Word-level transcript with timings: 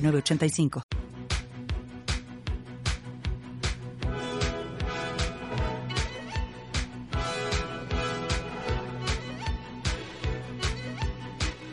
985. 0.00 0.82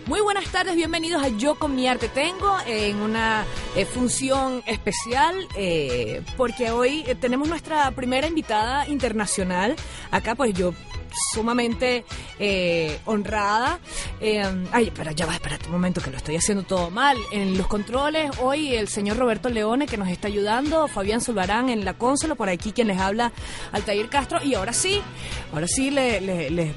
Muy 0.08 0.22
buenas 0.22 0.46
tardes, 0.52 0.76
bienvenidos 0.76 1.24
a 1.24 1.30
Yo 1.30 1.56
con 1.56 1.76
mi 1.76 1.88
arte 1.88 2.08
tengo 2.10 2.56
en 2.68 2.98
una 2.98 3.44
eh, 3.76 3.86
función 3.86 4.62
especial 4.68 5.36
eh, 5.58 6.22
porque 6.38 6.70
hoy 6.70 7.04
eh, 7.08 7.16
tenemos 7.16 7.50
nuestra 7.50 7.90
primera 7.92 8.28
invitada 8.28 8.88
internacional. 8.88 9.76
Acá 10.12 10.36
pues 10.36 10.54
yo 10.54 10.74
sumamente 11.34 12.06
eh, 12.40 13.00
honrada. 13.06 13.80
Eh, 14.20 14.44
ay, 14.72 14.92
pero 14.94 15.12
ya 15.12 15.26
va, 15.26 15.34
espérate 15.34 15.66
un 15.66 15.74
momento 15.74 16.02
que 16.02 16.12
lo 16.12 16.18
estoy 16.18 16.36
haciendo 16.36 16.64
todo 16.64 16.90
mal. 16.90 17.18
En 17.32 17.58
los 17.58 17.68
controles, 17.68 18.32
hoy 18.42 18.76
el 18.76 18.88
señor 18.88 19.18
Roberto 19.18 19.50
Leone 19.50 19.88
que 19.88 19.98
nos 19.98 20.10
está 20.10 20.28
ayudando, 20.28 20.88
Fabián 20.88 21.22
Zulbarán 21.22 21.70
en 21.70 21.86
la 21.86 21.94
consola, 21.94 22.36
por 22.36 22.50
aquí 22.50 22.72
quien 22.72 22.88
les 22.88 23.00
habla, 23.00 23.32
Altair 23.72 24.10
Castro. 24.10 24.44
Y 24.44 24.56
ahora 24.56 24.74
sí, 24.74 25.02
ahora 25.54 25.68
sí 25.68 25.92
les 25.92 26.22
le, 26.22 26.74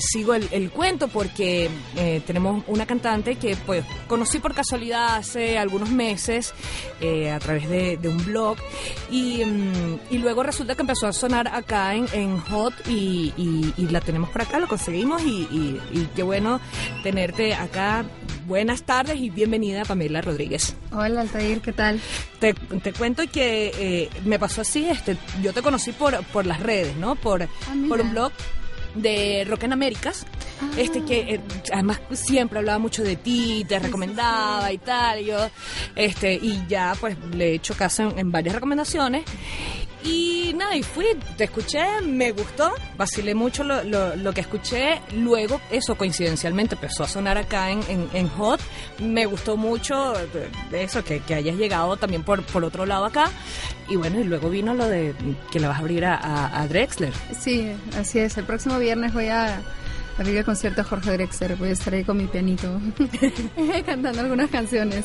sigo 0.00 0.34
el, 0.34 0.70
cuento 0.70 1.08
porque 1.08 1.68
eh, 1.96 2.22
tenemos 2.26 2.64
una 2.66 2.86
cantante 2.86 3.36
que 3.36 3.56
pues 3.56 3.84
conocí 4.08 4.38
por 4.38 4.54
casualidad 4.54 5.16
hace 5.16 5.58
algunos 5.58 5.90
meses 5.90 6.54
a 7.02 7.38
través 7.40 7.68
de, 7.68 7.98
un 8.04 8.24
blog 8.24 8.56
y, 9.10 9.44
mm, 9.44 9.98
y, 10.10 10.18
luego 10.18 10.42
resulta 10.42 10.74
que 10.74 10.82
empezó 10.82 11.08
a 11.08 11.12
sonar 11.12 11.48
acá 11.48 11.94
en, 11.94 12.38
Hot 12.38 12.72
y 12.88 13.32
la 13.88 14.00
tenemos 14.00 14.30
por 14.30 14.42
acá, 14.42 14.58
lo 14.58 14.68
conseguimos 14.68 15.22
y, 15.22 15.78
qué 16.14 16.22
bueno 16.22 16.60
tenerte 17.02 17.54
acá. 17.54 18.04
Buenas 18.46 18.82
tardes 18.82 19.18
y 19.18 19.30
bienvenida 19.30 19.84
Pamela 19.84 20.20
Rodríguez. 20.20 20.74
Hola 20.90 21.20
Altair, 21.20 21.60
¿qué 21.60 21.72
tal? 21.72 22.00
Te, 22.40 22.54
cuento 22.92 23.22
que 23.30 23.72
eh, 23.78 24.10
me 24.24 24.38
pasó 24.38 24.62
así, 24.62 24.88
este, 24.88 25.16
yo 25.42 25.52
te 25.52 25.62
conocí 25.62 25.92
por, 25.92 26.22
por 26.26 26.44
las 26.44 26.60
redes, 26.60 26.96
¿no? 26.96 27.14
Por, 27.14 27.44
ah, 27.44 27.48
por 27.88 28.00
un 28.00 28.10
blog 28.10 28.32
de 28.94 29.46
Rock 29.48 29.64
en 29.64 29.72
Américas, 29.72 30.26
este 30.76 31.02
que 31.04 31.34
eh, 31.34 31.40
además 31.72 32.00
siempre 32.12 32.58
hablaba 32.58 32.78
mucho 32.78 33.02
de 33.02 33.16
ti, 33.16 33.64
te 33.66 33.78
recomendaba 33.78 34.70
y 34.72 34.78
tal, 34.78 35.20
y 35.20 35.26
yo, 35.26 35.38
este, 35.96 36.34
y 36.34 36.64
ya 36.68 36.94
pues 37.00 37.16
le 37.34 37.50
he 37.50 37.54
hecho 37.54 37.74
caso 37.74 38.12
en 38.16 38.30
varias 38.30 38.54
recomendaciones 38.54 39.24
y 40.04 40.52
nada, 40.56 40.76
y 40.76 40.82
fui, 40.82 41.06
te 41.36 41.44
escuché, 41.44 42.00
me 42.02 42.32
gustó, 42.32 42.72
vacilé 42.96 43.34
mucho 43.34 43.62
lo, 43.62 43.82
lo, 43.84 44.32
que 44.32 44.40
escuché. 44.40 45.00
Luego, 45.14 45.60
eso 45.70 45.94
coincidencialmente 45.94 46.74
empezó 46.74 47.04
a 47.04 47.08
sonar 47.08 47.38
acá 47.38 47.70
en, 47.70 47.82
en, 48.12 48.28
Hot. 48.30 48.60
Me 48.98 49.26
gustó 49.26 49.56
mucho 49.56 50.14
eso, 50.72 51.04
que, 51.04 51.20
que, 51.20 51.34
hayas 51.34 51.56
llegado 51.56 51.96
también 51.96 52.24
por, 52.24 52.42
por 52.42 52.64
otro 52.64 52.86
lado 52.86 53.04
acá. 53.04 53.30
Y 53.88 53.96
bueno, 53.96 54.20
y 54.20 54.24
luego 54.24 54.50
vino 54.50 54.74
lo 54.74 54.88
de 54.88 55.14
que 55.50 55.60
le 55.60 55.68
vas 55.68 55.76
a 55.76 55.80
abrir 55.80 56.04
a, 56.04 56.60
a, 56.60 56.66
Drexler. 56.66 57.12
Sí, 57.38 57.72
así 57.96 58.18
es. 58.18 58.36
El 58.38 58.44
próximo 58.44 58.78
viernes 58.78 59.12
voy 59.12 59.28
a 59.28 59.60
abrir 60.18 60.36
el 60.36 60.44
concierto 60.44 60.80
a 60.80 60.84
Jorge 60.84 61.12
Drexler. 61.12 61.56
Voy 61.56 61.68
a 61.68 61.72
estar 61.72 61.94
ahí 61.94 62.02
con 62.02 62.16
mi 62.16 62.26
pianito 62.26 62.80
cantando 63.86 64.20
algunas 64.20 64.50
canciones. 64.50 65.04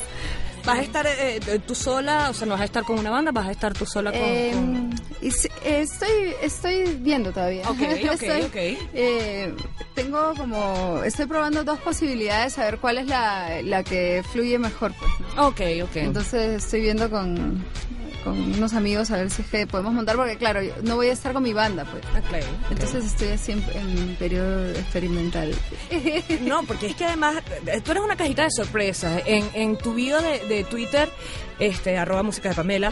¿Vas 0.68 0.80
a 0.80 0.82
estar 0.82 1.08
eh, 1.08 1.40
eh, 1.48 1.60
tú 1.66 1.74
sola? 1.74 2.30
O 2.30 2.34
sea, 2.34 2.46
¿no 2.46 2.54
vas 2.56 2.62
a 2.62 2.66
estar 2.66 2.84
con 2.84 3.00
una 3.00 3.10
banda? 3.10 3.32
¿Vas 3.32 3.48
a 3.48 3.52
estar 3.52 3.74
tú 3.74 3.86
sola 3.86 4.12
con...? 4.12 4.22
Em, 4.22 4.90
estoy, 5.22 6.34
estoy 6.42 6.84
viendo 7.00 7.32
todavía. 7.32 7.64
Ok, 7.70 7.80
ok, 8.46 8.54
eh, 8.54 9.54
tengo 9.96 10.34
como... 10.36 11.02
Estoy 11.06 11.26
probando 11.26 11.64
dos 11.64 11.80
posibilidades 11.80 12.60
a 12.60 12.66
ver 12.66 12.80
cuál 12.80 12.98
es 12.98 13.08
la, 13.08 13.62
la 13.64 13.82
que 13.84 14.24
fluye 14.30 14.60
mejor. 14.60 14.94
Pues, 15.00 15.12
Ok, 15.38 15.62
ok. 15.84 15.96
Entonces 15.96 16.64
estoy 16.64 16.82
viendo 16.82 17.10
con 17.10 17.64
con 18.28 18.54
unos 18.54 18.74
amigos 18.74 19.12
a 19.12 19.18
ver 19.18 19.30
si 19.30 19.42
es 19.42 19.48
que 19.48 19.68
podemos 19.68 19.94
montar, 19.94 20.16
porque 20.16 20.38
claro, 20.38 20.62
no 20.84 20.96
voy 20.96 21.08
a 21.08 21.14
estar 21.14 21.34
con 21.34 21.44
mi 21.44 21.54
banda, 21.54 21.86
pues. 21.86 22.04
Ah, 22.14 22.22
Entonces 22.70 23.06
estoy 23.06 23.38
siempre 23.38 23.78
en 23.78 24.16
periodo 24.16 24.70
experimental. 24.72 25.54
No, 26.42 26.64
porque 26.64 26.88
es 26.88 26.96
que 26.96 27.06
además, 27.06 27.38
eh, 27.66 27.82
tú 27.82 27.92
eres 27.92 28.04
una 28.04 28.16
cajita 28.16 28.44
de 28.44 28.52
sorpresas. 28.52 29.22
En, 29.26 29.50
en 29.54 29.78
tu 29.78 29.94
video 29.94 30.22
de, 30.22 30.66
Twitter, 30.70 31.10
este, 31.60 31.98
arroba 31.98 32.24
música 32.24 32.50
de 32.50 32.56
Pamela, 32.56 32.92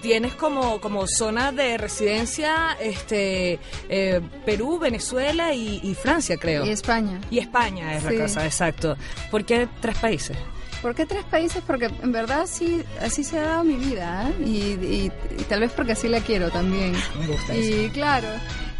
tienes 0.00 0.34
como, 0.34 0.80
como 0.80 1.06
zona 1.06 1.52
de 1.52 1.78
residencia 1.78 2.76
este 2.80 3.58
eh, 3.88 4.20
Perú, 4.44 4.78
Venezuela 4.78 5.54
y, 5.54 5.94
Francia, 5.94 6.36
creo. 6.36 6.64
Y 6.66 6.70
España. 6.70 7.20
Y 7.30 7.38
España 7.38 7.96
es 7.96 8.04
la 8.04 8.14
cosa, 8.14 8.44
exacto. 8.44 8.96
¿Por 9.30 9.44
qué 9.44 9.68
tres 9.80 9.96
países? 9.98 10.36
¿Por 10.82 10.96
qué 10.96 11.06
tres 11.06 11.24
países? 11.24 11.62
Porque 11.64 11.86
en 11.86 12.12
verdad 12.12 12.46
sí, 12.46 12.82
así 13.00 13.22
se 13.22 13.38
ha 13.38 13.42
dado 13.42 13.64
mi 13.64 13.76
vida 13.76 14.28
¿eh? 14.40 14.44
y, 14.44 15.44
tal 15.44 15.60
vez 15.60 15.70
porque 15.70 15.92
así 15.92 16.08
la 16.08 16.20
quiero 16.20 16.50
también. 16.50 16.92
Me 17.18 17.26
gusta 17.28 17.56
y 17.56 17.88
claro, 17.90 18.26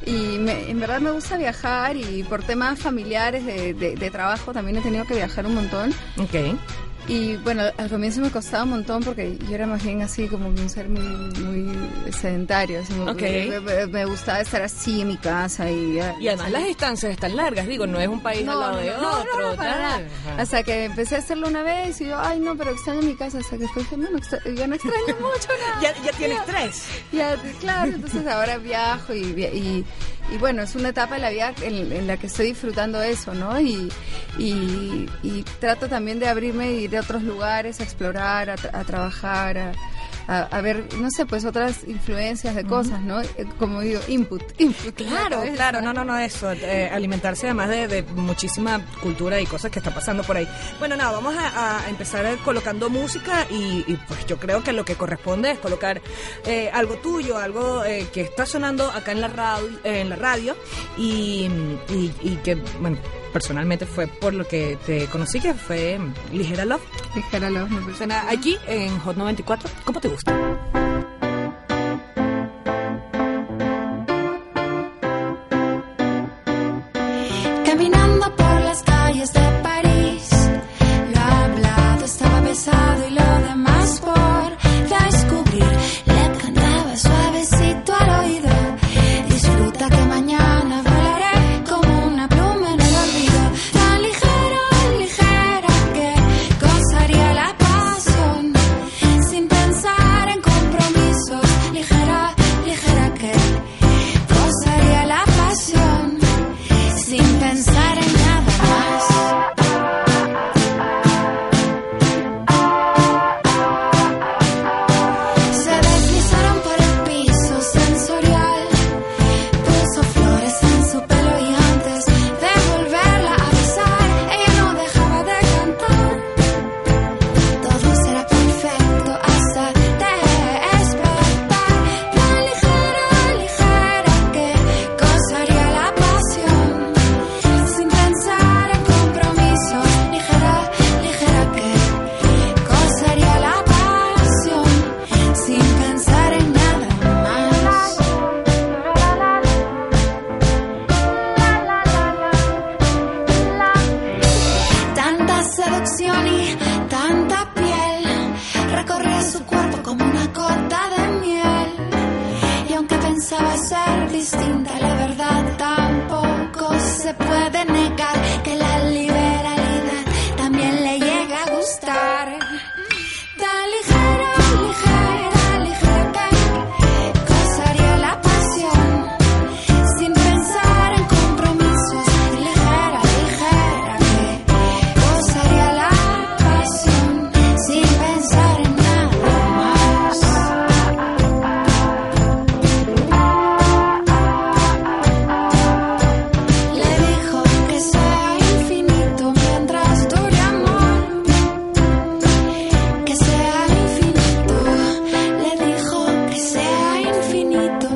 y 0.04 0.34
en 0.34 0.80
verdad 0.80 1.00
me 1.00 1.12
gusta 1.12 1.36
viajar 1.36 1.96
y 1.96 2.24
por 2.24 2.42
temas 2.42 2.80
familiares 2.80 3.46
de, 3.46 3.72
de, 3.74 4.10
trabajo 4.10 4.52
también 4.52 4.78
he 4.78 4.80
tenido 4.80 5.04
que 5.06 5.14
viajar 5.14 5.46
un 5.46 5.54
montón. 5.54 5.94
Ok. 6.18 6.58
Y 7.08 7.36
bueno, 7.38 7.64
al 7.76 7.88
comienzo 7.90 8.20
me 8.20 8.30
costaba 8.30 8.62
un 8.62 8.70
montón 8.70 9.02
porque 9.02 9.36
yo 9.36 9.54
era 9.54 9.66
más 9.66 9.82
bien 9.82 10.02
así 10.02 10.28
como 10.28 10.48
un 10.48 10.68
ser 10.68 10.88
muy, 10.88 11.02
muy 11.40 12.12
sedentario. 12.12 12.80
me, 13.90 14.04
gustaba 14.04 14.40
estar 14.40 14.62
así 14.62 15.00
en 15.00 15.08
mi 15.08 15.16
casa. 15.16 15.70
Y, 15.70 15.98
y 16.20 16.28
además 16.28 16.50
las 16.50 16.64
distancias 16.64 17.12
están 17.12 17.36
largas, 17.36 17.66
digo, 17.66 17.86
no 17.86 18.00
es 18.00 18.08
un 18.08 18.22
país 18.22 18.46
al 18.46 18.60
lado 18.60 18.78
de 18.78 18.92
otro. 18.94 19.56
Hasta 20.38 20.62
que 20.62 20.84
empecé 20.84 21.16
a 21.16 21.18
hacerlo 21.18 21.48
una 21.48 21.62
vez 21.62 22.00
y 22.00 22.06
yo, 22.06 22.18
ay 22.18 22.38
no, 22.38 22.56
pero 22.56 22.70
extraño 22.70 23.02
mi 23.02 23.14
casa. 23.14 23.38
Hasta 23.38 23.56
que 23.56 23.62
después 23.62 23.90
dije, 23.90 23.96
no, 23.96 24.08
ya 24.54 24.66
no 24.66 24.74
extraño 24.74 25.06
mucho 25.20 25.48
nada. 25.48 25.82
ya, 25.82 26.02
ya 26.04 26.12
tienes 26.16 26.44
tres. 26.46 26.84
Ya, 27.10 27.36
claro, 27.60 27.92
entonces 27.92 28.26
ahora 28.26 28.58
viajo 28.58 29.12
y, 29.12 29.22
y 29.22 29.84
y 30.30 30.38
bueno, 30.38 30.62
es 30.62 30.74
una 30.74 30.90
etapa 30.90 31.16
de 31.16 31.20
la 31.20 31.30
vida 31.30 31.52
en, 31.62 32.06
la 32.06 32.16
que 32.16 32.26
estoy 32.26 32.46
disfrutando 32.46 33.02
eso, 33.02 33.34
¿no? 33.34 33.60
Y, 33.60 33.90
y, 34.38 35.44
trato 35.60 35.88
también 35.88 36.18
de 36.18 36.28
abrirme 36.28 36.72
y 36.72 36.84
ir 36.84 36.96
a 36.96 37.00
otros 37.00 37.22
lugares, 37.22 37.80
a 37.80 37.82
explorar, 37.84 38.50
a, 38.50 38.54
a 38.54 38.84
trabajar, 38.84 39.58
a, 39.58 39.72
a, 40.26 40.60
ver, 40.60 40.86
no 40.98 41.10
sé, 41.10 41.26
pues 41.26 41.44
otras 41.44 41.84
influencias 41.86 42.54
de 42.54 42.64
cosas, 42.64 43.00
¿no? 43.00 43.20
Eh, 43.20 43.46
como 43.58 43.80
digo, 43.80 44.00
input. 44.08 44.42
input 44.58 44.94
claro, 44.94 45.42
claro, 45.54 45.80
no, 45.80 45.92
no, 45.92 46.04
no, 46.04 46.18
eso, 46.18 46.52
eh, 46.52 46.88
alimentarse 46.92 47.46
además 47.46 47.68
de, 47.68 48.02
muchísima 48.14 48.80
cultura 49.00 49.40
y 49.40 49.46
cosas 49.46 49.70
que 49.70 49.78
está 49.78 49.92
pasando 49.92 50.22
por 50.22 50.36
ahí. 50.36 50.48
Bueno, 50.78 50.96
nada, 50.96 51.12
vamos 51.12 51.34
a, 51.36 51.82
empezar 51.88 52.22
colocando 52.44 52.88
música 52.88 53.46
y, 53.50 53.96
pues 54.08 54.26
yo 54.26 54.38
creo 54.38 54.62
que 54.62 54.72
lo 54.72 54.84
que 54.84 54.94
corresponde 54.94 55.52
es 55.52 55.58
colocar 55.58 56.00
eh, 56.46 56.70
algo 56.72 56.96
tuyo, 56.96 57.38
algo 57.38 57.82
que 58.12 58.20
está 58.20 58.46
sonando 58.46 58.90
acá 58.90 59.12
en 59.12 59.20
la 59.20 59.28
radio, 59.28 59.68
en 59.84 60.08
la 60.08 60.16
radio 60.16 60.56
y, 60.96 61.48
y 61.88 62.38
que, 62.42 62.56
bueno, 62.80 62.98
personalmente 63.32 63.86
fue 63.86 64.06
por 64.06 64.34
lo 64.34 64.46
que 64.46 64.78
te 64.86 65.06
conocí, 65.06 65.40
que 65.40 65.54
fue 65.54 65.98
Ligera 66.32 66.64
Love. 66.64 66.82
Ligera 67.14 67.50
Love, 67.50 67.70
me 67.70 67.94
Suena 67.94 68.28
aquí 68.28 68.56
en 68.66 68.98
Hot 69.00 69.16
94. 69.16 69.68
¿Cómo 69.84 70.00
te 70.00 70.08
gusta? 70.08 70.81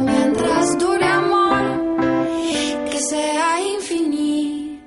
mientras 0.00 0.78
dure 0.78 1.04
amor, 1.04 1.62
que 2.90 2.98
sea 3.00 3.60
infinito. 3.60 4.86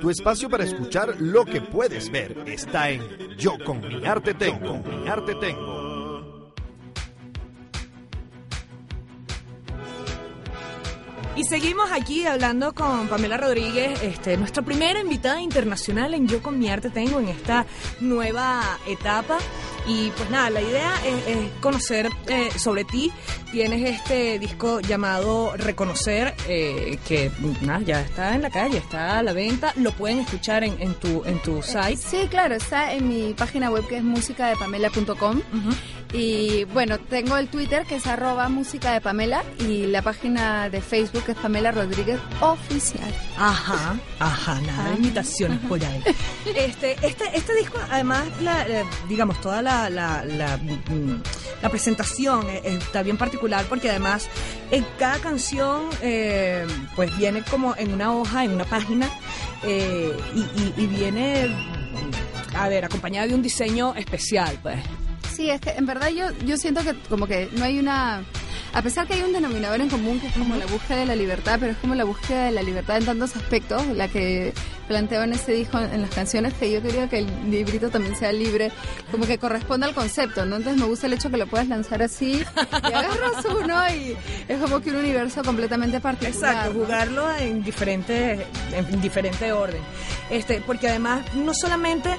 Tu 0.00 0.10
espacio 0.10 0.48
para 0.48 0.64
escuchar 0.64 1.16
lo 1.20 1.44
que 1.44 1.60
puedes 1.60 2.10
ver 2.10 2.44
está 2.46 2.90
en 2.90 3.02
Yo 3.36 3.56
con 3.64 3.80
mi 3.80 4.06
arte 4.06 4.34
tengo. 4.34 4.82
Y 11.38 11.44
seguimos 11.44 11.92
aquí 11.92 12.26
hablando 12.26 12.74
con 12.74 13.06
Pamela 13.06 13.36
Rodríguez, 13.36 14.02
este, 14.02 14.36
nuestra 14.36 14.64
primera 14.64 15.00
invitada 15.00 15.40
internacional 15.40 16.12
en 16.14 16.26
Yo 16.26 16.42
con 16.42 16.58
mi 16.58 16.68
arte 16.68 16.90
tengo 16.90 17.20
en 17.20 17.28
esta 17.28 17.64
nueva 18.00 18.60
etapa. 18.88 19.38
Y 19.86 20.10
pues 20.10 20.28
nada, 20.30 20.50
la 20.50 20.60
idea 20.60 20.92
es, 21.04 21.50
conocer 21.60 22.08
eh, 22.26 22.50
sobre 22.56 22.84
ti. 22.84 23.12
Tienes 23.50 23.98
este 23.98 24.38
disco 24.38 24.80
llamado 24.80 25.56
Reconocer, 25.56 26.34
eh, 26.46 26.98
que 27.06 27.30
nada, 27.62 27.80
ya 27.80 28.00
está 28.02 28.34
en 28.34 28.42
la 28.42 28.50
calle, 28.50 28.78
está 28.78 29.18
a 29.18 29.22
la 29.22 29.32
venta. 29.32 29.72
Lo 29.76 29.92
pueden 29.92 30.18
escuchar 30.18 30.64
en, 30.64 30.80
en 30.80 30.94
tu, 30.94 31.24
en 31.24 31.40
tu 31.40 31.62
site. 31.62 31.96
Sí, 31.96 32.28
claro, 32.28 32.54
está 32.54 32.92
en 32.92 33.08
mi 33.08 33.34
página 33.34 33.70
web 33.70 33.86
que 33.86 33.98
es 33.98 34.02
musicadepamela.com. 34.02 35.40
Y 36.12 36.64
bueno, 36.64 36.98
tengo 36.98 37.36
el 37.36 37.48
Twitter 37.48 37.84
que 37.84 37.96
es 37.96 38.06
arroba 38.06 38.48
música 38.48 38.92
de 38.92 39.00
Pamela 39.00 39.44
y 39.58 39.86
la 39.86 40.00
página 40.00 40.70
de 40.70 40.80
Facebook 40.80 41.24
que 41.24 41.32
es 41.32 41.38
Pamela 41.38 41.70
Rodríguez 41.70 42.18
Oficial. 42.40 43.12
Ajá, 43.36 43.96
ajá, 44.18 44.60
nada 44.62 44.90
de 44.90 44.96
imitaciones 44.96 45.58
por 45.68 45.82
ahí. 45.82 46.02
Este, 46.56 46.96
este, 47.06 47.24
este 47.34 47.54
disco, 47.54 47.78
además, 47.90 48.24
la, 48.40 48.66
eh, 48.66 48.84
digamos, 49.08 49.40
toda 49.40 49.60
la, 49.60 49.67
mm, 49.68 51.22
la 51.62 51.68
presentación 51.68 52.48
eh, 52.48 52.62
está 52.64 53.02
bien 53.02 53.16
particular 53.16 53.64
porque 53.68 53.90
además 53.90 54.28
en 54.70 54.84
cada 54.98 55.18
canción 55.18 55.88
eh, 56.02 56.66
pues 56.96 57.16
viene 57.16 57.42
como 57.42 57.74
en 57.76 57.92
una 57.92 58.14
hoja, 58.14 58.44
en 58.44 58.52
una 58.52 58.64
página 58.64 59.08
y, 59.64 60.82
y 60.82 60.86
viene, 60.86 61.54
a 62.54 62.68
ver, 62.68 62.84
acompañada 62.84 63.26
de 63.26 63.34
un 63.34 63.42
diseño 63.42 63.94
especial, 63.96 64.58
pues. 64.62 64.78
Sí, 65.38 65.50
es 65.50 65.60
que 65.60 65.70
en 65.70 65.86
verdad 65.86 66.08
yo, 66.08 66.32
yo 66.44 66.56
siento 66.56 66.82
que 66.82 66.94
como 67.08 67.28
que 67.28 67.48
no 67.56 67.64
hay 67.64 67.78
una... 67.78 68.24
A 68.72 68.82
pesar 68.82 69.06
que 69.06 69.14
hay 69.14 69.22
un 69.22 69.32
denominador 69.32 69.80
en 69.80 69.88
común 69.88 70.20
que 70.20 70.28
es 70.28 70.32
como 70.34 70.54
la 70.56 70.66
búsqueda 70.66 70.98
de 70.98 71.06
la 71.06 71.16
libertad, 71.16 71.56
pero 71.58 71.72
es 71.72 71.78
como 71.78 71.94
la 71.94 72.04
búsqueda 72.04 72.44
de 72.44 72.52
la 72.52 72.62
libertad 72.62 72.98
en 72.98 73.06
tantos 73.06 73.34
aspectos, 73.36 73.86
la 73.88 74.08
que 74.08 74.52
planteo 74.86 75.22
en 75.22 75.32
ese 75.32 75.52
disco, 75.52 75.78
en 75.78 76.00
las 76.00 76.10
canciones, 76.10 76.54
que 76.54 76.70
yo 76.70 76.82
quería 76.82 77.08
que 77.08 77.18
el 77.18 77.50
librito 77.50 77.90
también 77.90 78.16
sea 78.16 78.32
libre, 78.32 78.70
como 79.10 79.26
que 79.26 79.38
corresponda 79.38 79.86
al 79.86 79.94
concepto, 79.94 80.44
¿no? 80.46 80.56
Entonces 80.56 80.80
me 80.80 80.88
gusta 80.88 81.06
el 81.06 81.12
hecho 81.12 81.30
que 81.30 81.36
lo 81.36 81.46
puedas 81.46 81.68
lanzar 81.68 82.02
así 82.02 82.42
y 82.42 82.92
agarras 82.92 83.44
uno 83.44 83.88
y 83.94 84.16
es 84.48 84.58
como 84.60 84.80
que 84.80 84.90
un 84.90 84.96
universo 84.96 85.42
completamente 85.42 86.00
particular. 86.00 86.54
Exacto, 86.54 86.72
jugarlo 86.72 87.36
en 87.36 87.62
diferente, 87.62 88.46
en 88.72 89.00
diferente 89.00 89.52
orden. 89.52 89.80
Este, 90.30 90.60
porque 90.60 90.88
además 90.88 91.22
no 91.34 91.52
solamente... 91.54 92.16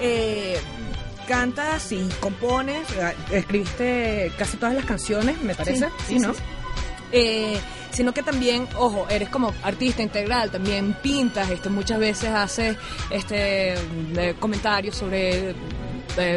Eh, 0.00 0.58
cantas 1.32 1.90
y 1.92 2.06
compones, 2.20 2.86
eh, 2.90 3.14
escribiste 3.30 4.30
casi 4.36 4.58
todas 4.58 4.74
las 4.74 4.84
canciones, 4.84 5.40
me 5.40 5.54
parece, 5.54 5.88
sí, 6.06 6.18
¿no? 6.18 6.34
Eh, 7.10 7.58
sino 7.90 8.12
que 8.12 8.22
también, 8.22 8.68
ojo, 8.76 9.06
eres 9.08 9.30
como 9.30 9.54
artista 9.62 10.02
integral, 10.02 10.50
también 10.50 10.92
pintas, 11.02 11.48
este, 11.48 11.70
muchas 11.70 11.98
veces 11.98 12.28
haces 12.28 12.76
este 13.08 13.72
eh, 13.72 14.34
comentarios 14.38 14.94
sobre 14.94 15.54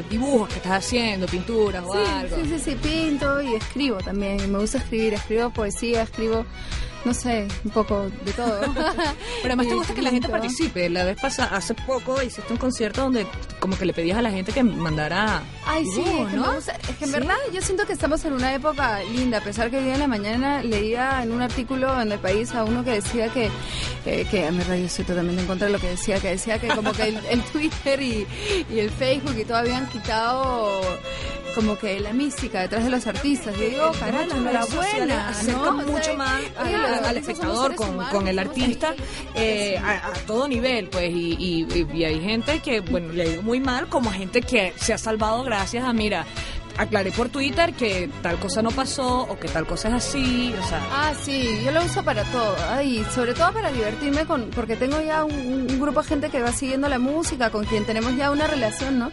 dibujos 0.10 0.48
que 0.48 0.56
estás 0.56 0.86
haciendo, 0.86 1.26
pinturas 1.26 1.84
o 1.84 1.94
algo. 1.94 2.38
Sí, 2.38 2.44
sí, 2.48 2.60
sí, 2.60 2.76
pinto 2.82 3.42
y 3.42 3.56
escribo 3.56 3.98
también, 3.98 4.50
me 4.50 4.60
gusta 4.60 4.78
escribir, 4.78 5.16
escribo 5.16 5.50
poesía, 5.50 6.04
escribo 6.04 6.46
no 7.06 7.14
sé, 7.14 7.48
un 7.64 7.72
poco 7.72 8.10
de 8.24 8.34
todo. 8.34 8.60
Pero 9.42 9.54
además 9.54 9.68
te 9.68 9.76
gusta 9.76 9.94
que 9.94 10.02
la 10.02 10.10
gente 10.10 10.28
participe. 10.28 10.90
La 10.90 11.04
vez 11.04 11.18
pasada, 11.22 11.56
hace 11.56 11.76
poco 11.76 12.22
hiciste 12.22 12.52
un 12.52 12.58
concierto 12.58 13.04
donde 13.04 13.28
como 13.60 13.78
que 13.78 13.86
le 13.86 13.94
pedías 13.94 14.18
a 14.18 14.22
la 14.24 14.32
gente 14.32 14.52
que 14.52 14.64
mandara. 14.64 15.44
Ay, 15.66 15.86
sí, 15.86 16.04
¿no? 16.34 16.54
es 16.54 16.68
que 16.98 17.06
en 17.06 17.12
verdad 17.12 17.36
yo 17.54 17.62
siento 17.62 17.86
que 17.86 17.94
estamos 17.94 18.26
en 18.26 18.34
una 18.34 18.54
época 18.54 19.02
linda, 19.04 19.38
a 19.38 19.42
pesar 19.42 19.70
que 19.70 19.78
hoy 19.78 19.84
día 19.84 19.94
en 19.94 20.00
la 20.00 20.08
mañana 20.08 20.64
leía 20.64 21.22
en 21.22 21.32
un 21.32 21.42
artículo 21.42 22.02
en 22.02 22.12
el 22.12 22.20
país 22.20 22.54
a 22.56 22.64
uno 22.64 22.84
que 22.84 22.92
decía 22.92 23.30
que, 23.30 23.50
eh, 24.06 24.26
que 24.30 24.48
en 24.48 24.58
verdad 24.58 24.76
yo 24.76 24.86
estoy 24.86 25.06
totalmente 25.06 25.42
en 25.42 25.48
contra 25.48 25.68
de 25.68 25.74
lo 25.74 25.80
que 25.80 25.90
decía, 25.90 26.20
que 26.20 26.30
decía 26.30 26.60
que 26.60 26.70
como 26.70 26.92
que 26.92 27.08
el, 27.30 27.42
Twitter 27.52 28.02
y, 28.02 28.28
y 28.70 28.80
el 28.80 28.90
Facebook 28.90 29.36
y 29.38 29.46
todo 29.46 29.58
habían 29.58 29.88
quitado 29.90 30.82
como 31.56 31.78
que 31.78 32.00
la 32.02 32.12
mística 32.12 32.62
detrás 32.62 32.84
de 32.84 32.90
los 32.90 33.08
artistas. 33.08 33.56
Yo 33.58 33.66
digo, 33.66 33.92
caramba, 33.98 34.36
enhorabuena. 34.36 35.32
¿no? 35.48 35.72
mucho 35.72 36.14
más 36.16 36.42
al 37.04 37.18
espectador 37.18 37.76
con, 37.76 37.98
con, 38.06 38.28
el 38.28 38.40
artista 38.40 38.94
eh, 39.34 39.78
a, 39.78 40.14
todo 40.26 40.48
nivel, 40.48 40.90
pues. 40.90 41.12
Y, 41.12 41.68
y, 41.70 42.04
hay 42.04 42.22
gente 42.22 42.60
que, 42.60 42.80
bueno, 42.80 43.14
le 43.14 43.24
ha 43.24 43.26
ido 43.26 43.44
muy 43.44 43.60
mal, 43.60 43.88
como 43.88 44.12
gente 44.12 44.42
que 44.42 44.74
se 44.78 44.94
ha 44.94 44.98
salvado 44.98 45.44
gracias 45.44 45.84
a, 45.84 45.94
mira, 45.94 46.26
aclaré 46.78 47.12
por 47.12 47.30
Twitter 47.30 47.74
que 47.74 48.10
tal 48.22 48.38
cosa 48.40 48.62
no 48.62 48.72
pasó 48.72 49.22
o 49.24 49.40
que 49.40 49.48
tal 49.48 49.66
cosa 49.66 49.90
es 49.90 49.94
así, 49.96 50.54
o 50.62 50.68
sea. 50.68 50.82
Ah, 50.92 51.14
sí, 51.20 51.62
yo 51.64 51.72
lo 51.72 51.84
uso 51.84 52.04
para 52.04 52.24
todo, 52.26 52.56
y 52.82 53.04
sobre 53.14 53.34
todo 53.34 53.52
para 53.54 53.72
divertirme 53.72 54.26
con, 54.26 54.50
porque 54.52 54.76
tengo 54.76 55.02
ya 55.02 55.24
un, 55.24 55.66
grupo 55.80 56.02
de 56.02 56.08
gente 56.08 56.30
que 56.30 56.42
va 56.42 56.52
siguiendo 56.52 56.88
la 56.88 57.00
música, 57.00 57.50
con 57.50 57.66
quien 57.66 57.86
tenemos 57.86 58.16
ya 58.16 58.32
una 58.32 58.48
relación, 58.48 58.98
¿no? 58.98 59.12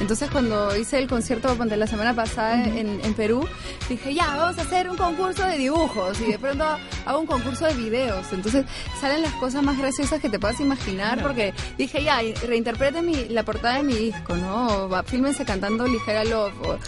Entonces 0.00 0.30
cuando 0.30 0.76
hice 0.76 0.98
el 0.98 1.08
concierto 1.08 1.54
de 1.54 1.76
la 1.76 1.86
semana 1.86 2.14
pasada 2.14 2.64
en, 2.64 3.00
en, 3.04 3.14
Perú, 3.14 3.46
dije, 3.88 4.14
ya, 4.14 4.26
vamos 4.36 4.58
a 4.58 4.62
hacer 4.62 4.88
un 4.88 4.96
concurso 4.96 5.44
de 5.46 5.58
dibujos 5.58 6.20
y 6.20 6.32
de 6.32 6.38
pronto 6.38 6.64
hago 7.04 7.20
un 7.20 7.26
concurso 7.26 7.66
de 7.66 7.74
videos. 7.74 8.32
Entonces 8.32 8.64
salen 9.00 9.22
las 9.22 9.32
cosas 9.34 9.62
más 9.62 9.78
graciosas 9.78 10.20
que 10.20 10.28
te 10.28 10.38
puedas 10.38 10.60
imaginar 10.60 11.22
porque 11.22 11.52
dije, 11.76 12.02
ya, 12.02 12.20
reinterprete 12.46 13.02
mi, 13.02 13.28
la 13.28 13.44
portada 13.44 13.76
de 13.76 13.82
mi 13.82 13.94
disco, 13.94 14.34
¿no? 14.36 14.86
O, 14.86 15.02
fílmense 15.04 15.44
cantando 15.44 15.86
Ligera 15.86 16.24
Love. 16.24 16.54
O, 16.62 16.78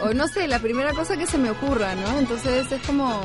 o 0.00 0.12
no 0.14 0.28
sé, 0.28 0.48
la 0.48 0.58
primera 0.58 0.92
cosa 0.92 1.16
que 1.16 1.26
se 1.26 1.38
me 1.38 1.50
ocurra, 1.50 1.94
¿no? 1.94 2.18
Entonces 2.18 2.70
es 2.72 2.82
como, 2.86 3.20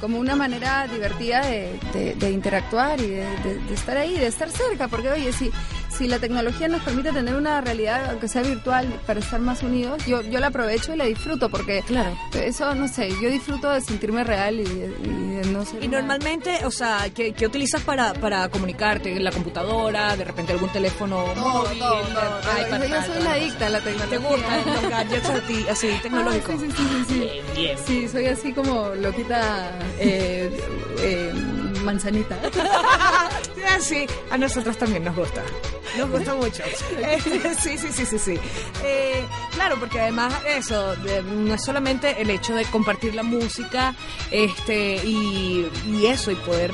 como 0.00 0.18
una 0.18 0.36
manera 0.36 0.86
divertida 0.86 1.42
de, 1.42 2.30
interactuar 2.30 3.00
y 3.00 3.08
de, 3.08 3.24
de, 3.24 3.74
estar 3.74 3.96
ahí, 3.96 4.18
de 4.18 4.26
estar 4.26 4.50
cerca, 4.50 4.88
porque 4.88 5.10
oye, 5.10 5.32
si, 5.32 5.50
si 5.96 6.06
la 6.08 6.18
tecnología 6.18 6.68
nos 6.68 6.82
permite 6.82 7.12
tener 7.12 7.34
una 7.34 7.60
realidad, 7.60 8.10
aunque 8.10 8.28
sea 8.28 8.42
virtual, 8.42 8.86
para 9.06 9.20
estar 9.20 9.40
más 9.40 9.62
unidos, 9.62 10.04
yo, 10.06 10.22
yo 10.22 10.40
la 10.40 10.48
aprovecho 10.48 10.92
y 10.92 10.96
la 10.96 11.04
disfruto, 11.04 11.48
porque 11.48 11.82
claro. 11.82 12.16
eso, 12.34 12.74
no 12.74 12.88
sé, 12.88 13.08
yo 13.22 13.30
disfruto 13.30 13.70
de 13.70 13.80
sentirme 13.80 14.24
real 14.24 14.60
y, 14.60 14.64
de 14.64 15.42
no 15.52 15.64
sé. 15.64 15.78
Y 15.80 15.88
normalmente, 15.88 16.64
o 16.64 16.70
sea, 16.70 17.06
¿qué, 17.14 17.32
¿qué, 17.32 17.46
utilizas 17.46 17.82
para, 17.82 18.12
para 18.14 18.48
comunicarte? 18.48 19.18
¿La 19.20 19.30
computadora? 19.30 20.16
¿De 20.16 20.24
repente 20.24 20.52
algún 20.52 20.70
teléfono 20.70 21.24
móvil? 21.36 21.78
Todo, 21.78 22.02
yo, 22.02 23.02
soy 23.02 23.20
una 23.20 23.32
adicta 23.32 23.66
a 23.66 23.70
la 23.70 23.80
tecnología. 23.80 24.18
¿Te 24.18 24.18
gustan 24.18 24.66
los 24.66 24.90
gadgets 24.90 25.30
así, 25.70 25.88
tecnológicos? 26.02 26.60
sí, 26.60 26.70
sí, 26.70 26.76
sí, 26.76 27.04
sí, 27.08 27.18
Bien, 27.18 27.44
bien. 27.54 27.78
Sí, 27.86 28.08
soy 28.08 28.26
así 28.26 28.52
como 28.52 28.88
loquita 28.90 29.70
eh, 29.98 30.50
eh, 31.00 31.32
manzanita. 31.84 32.36
sí, 33.80 34.06
a 34.30 34.38
nosotros 34.38 34.76
también 34.76 35.04
nos 35.04 35.16
gusta. 35.16 35.42
Nos 35.98 36.10
gusta 36.10 36.34
mucho. 36.34 36.62
Este, 36.64 37.54
sí, 37.54 37.78
sí, 37.78 37.88
sí, 37.92 38.06
sí, 38.06 38.18
sí. 38.18 38.38
Eh, 38.84 39.24
claro, 39.54 39.76
porque 39.78 40.00
además 40.00 40.34
eso, 40.46 40.94
no 40.96 41.54
es 41.54 41.64
solamente 41.64 42.20
el 42.20 42.30
hecho 42.30 42.54
de 42.54 42.64
compartir 42.64 43.14
la 43.14 43.22
música 43.22 43.94
este 44.30 44.96
y, 45.04 45.70
y 45.86 46.06
eso, 46.06 46.30
y 46.30 46.34
poder 46.36 46.72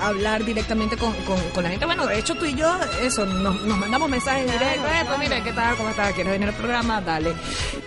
hablar 0.00 0.44
directamente 0.44 0.96
con, 0.96 1.12
con, 1.54 1.62
la 1.62 1.70
gente. 1.70 1.86
Bueno, 1.86 2.06
de 2.06 2.18
hecho 2.18 2.34
tú 2.34 2.44
y 2.44 2.54
yo, 2.54 2.78
eso, 3.02 3.24
nos, 3.26 3.60
nos 3.62 3.78
mandamos 3.78 4.08
mensajes 4.08 4.44
directos. 4.44 4.90
Eh, 4.90 5.04
pues 5.06 5.18
mira, 5.18 5.42
¿qué 5.42 5.52
tal? 5.52 5.76
¿Cómo 5.76 5.88
estás? 5.90 6.12
¿Quieres 6.12 6.32
venir 6.32 6.48
al 6.48 6.54
programa? 6.54 7.00
Dale. 7.00 7.34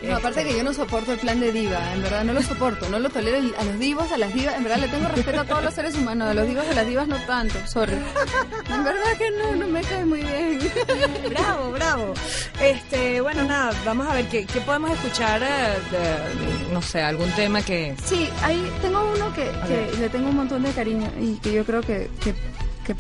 No, 0.03 0.15
aparte 0.15 0.41
este. 0.41 0.51
que 0.51 0.57
yo 0.57 0.63
no 0.63 0.73
soporto 0.73 1.13
el 1.13 1.19
plan 1.19 1.39
de 1.39 1.51
diva, 1.51 1.93
en 1.93 2.01
verdad 2.01 2.23
no 2.23 2.33
lo 2.33 2.41
soporto, 2.41 2.89
no 2.89 2.99
lo 2.99 3.09
tolero 3.09 3.37
a 3.57 3.63
los 3.63 3.79
divos, 3.79 4.11
a 4.11 4.17
las 4.17 4.33
divas, 4.33 4.55
en 4.55 4.63
verdad 4.63 4.77
le 4.77 4.87
tengo 4.87 5.07
respeto 5.07 5.41
a 5.41 5.45
todos 5.45 5.63
los 5.63 5.73
seres 5.73 5.95
humanos, 5.95 6.29
a 6.29 6.33
los 6.33 6.47
divos, 6.47 6.65
a 6.67 6.73
las 6.73 6.87
divas 6.87 7.07
no 7.07 7.17
tanto, 7.25 7.55
sorry. 7.67 7.97
En 8.69 8.83
verdad 8.83 9.17
que 9.17 9.31
no, 9.31 9.55
no 9.55 9.67
me 9.67 9.81
cae 9.81 10.05
muy 10.05 10.21
bien. 10.21 10.48
bravo, 11.29 11.71
bravo. 11.71 12.13
Este, 12.61 13.21
bueno, 13.21 13.43
nada, 13.43 13.71
vamos 13.85 14.07
a 14.07 14.13
ver 14.13 14.27
qué, 14.27 14.45
podemos 14.65 14.91
escuchar, 14.91 15.41
eh, 15.43 15.77
no 16.71 16.81
sé, 16.81 17.01
algún 17.01 17.31
tema 17.31 17.61
que... 17.61 17.95
Sí, 18.03 18.29
ahí 18.43 18.71
tengo 18.81 19.11
uno 19.15 19.33
que, 19.33 19.51
le 19.99 20.09
tengo 20.09 20.29
un 20.29 20.35
montón 20.35 20.63
de 20.63 20.71
cariño 20.71 21.09
y 21.19 21.35
que 21.35 21.53
yo 21.53 21.65
creo 21.65 21.81
que, 21.81 22.09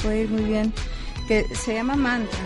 puede 0.03 0.21
ir 0.21 0.29
muy 0.29 0.43
bien, 0.43 0.73
que 1.27 1.45
se 1.55 1.73
llama 1.73 1.95
Mantra. 1.95 2.39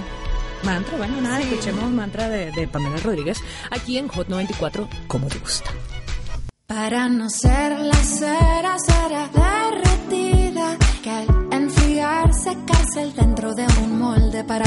Mantra, 0.64 0.98
bueno, 0.98 1.20
nada, 1.22 1.42
escuchemos 1.42 1.92
Mantra 1.92 2.30
de, 2.30 2.52
de, 2.52 2.68
Pamela 2.68 2.98
Rodríguez 2.98 3.38
aquí 3.70 3.98
en 3.98 4.08
Hot 4.08 4.30
94, 4.30 4.88
como 5.08 5.28
te 5.28 5.40
gusta. 5.40 5.72
Para 6.68 7.10
no 7.10 7.30
ser 7.30 7.78
la 7.80 7.96
cera, 7.96 8.78
cera 8.80 9.30
derretida 9.30 10.78
que 11.04 11.43
cárcel 12.04 13.14
dentro 13.16 13.54
de 13.54 13.66
un 13.82 13.98
molde 13.98 14.44
para 14.44 14.66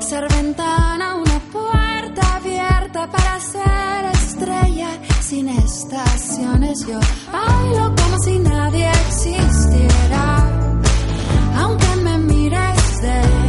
ser 0.00 0.26
ventana, 0.32 1.16
una 1.16 1.38
puerta 1.52 2.36
abierta 2.36 3.10
para 3.10 3.38
ser 3.40 4.04
estrella 4.14 4.88
sin 5.20 5.48
estaciones. 5.50 6.86
Yo 6.86 6.98
bailo 7.30 7.94
como 7.94 8.16
si 8.24 8.38
nadie 8.38 8.90
existiera, 8.90 10.24
aunque 11.56 11.96
me 11.96 12.18
mires 12.18 13.00
de 13.02 13.41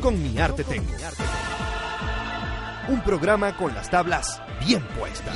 con 0.00 0.22
mi 0.22 0.38
arte 0.38 0.62
tengo. 0.62 0.92
Un 2.88 3.00
programa 3.02 3.56
con 3.56 3.74
las 3.74 3.88
tablas 3.88 4.40
bien 4.64 4.86
puestas. 4.88 5.34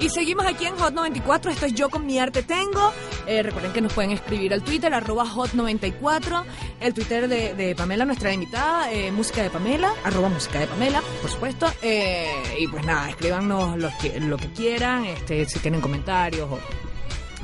Y 0.00 0.10
seguimos 0.10 0.44
aquí 0.44 0.66
en 0.66 0.76
Hot 0.76 0.92
94. 0.92 1.50
Esto 1.50 1.64
es 1.64 1.72
Yo 1.72 1.88
con 1.88 2.04
mi 2.04 2.18
arte 2.18 2.42
tengo. 2.42 2.92
Eh, 3.26 3.42
recuerden 3.42 3.72
que 3.72 3.80
nos 3.80 3.92
pueden 3.92 4.12
escribir 4.12 4.52
al 4.54 4.62
Twitter, 4.62 4.92
arroba 4.94 5.26
Hot 5.26 5.52
94. 5.52 6.44
El 6.80 6.94
Twitter 6.94 7.28
de, 7.28 7.54
de 7.54 7.74
Pamela, 7.74 8.04
nuestra 8.04 8.32
invitada, 8.32 8.92
eh, 8.92 9.10
música 9.10 9.42
de 9.42 9.50
Pamela, 9.50 9.92
arroba 10.04 10.28
música 10.28 10.60
de 10.60 10.66
Pamela, 10.66 11.02
por 11.20 11.30
supuesto. 11.30 11.66
Eh, 11.82 12.28
y 12.60 12.68
pues 12.68 12.84
nada, 12.84 13.10
escríbanos 13.10 13.76
lo 13.78 13.90
que, 14.00 14.20
lo 14.20 14.36
que 14.36 14.48
quieran, 14.52 15.04
este, 15.06 15.44
si 15.46 15.58
tienen 15.58 15.80
comentarios 15.80 16.48
o 16.50 16.58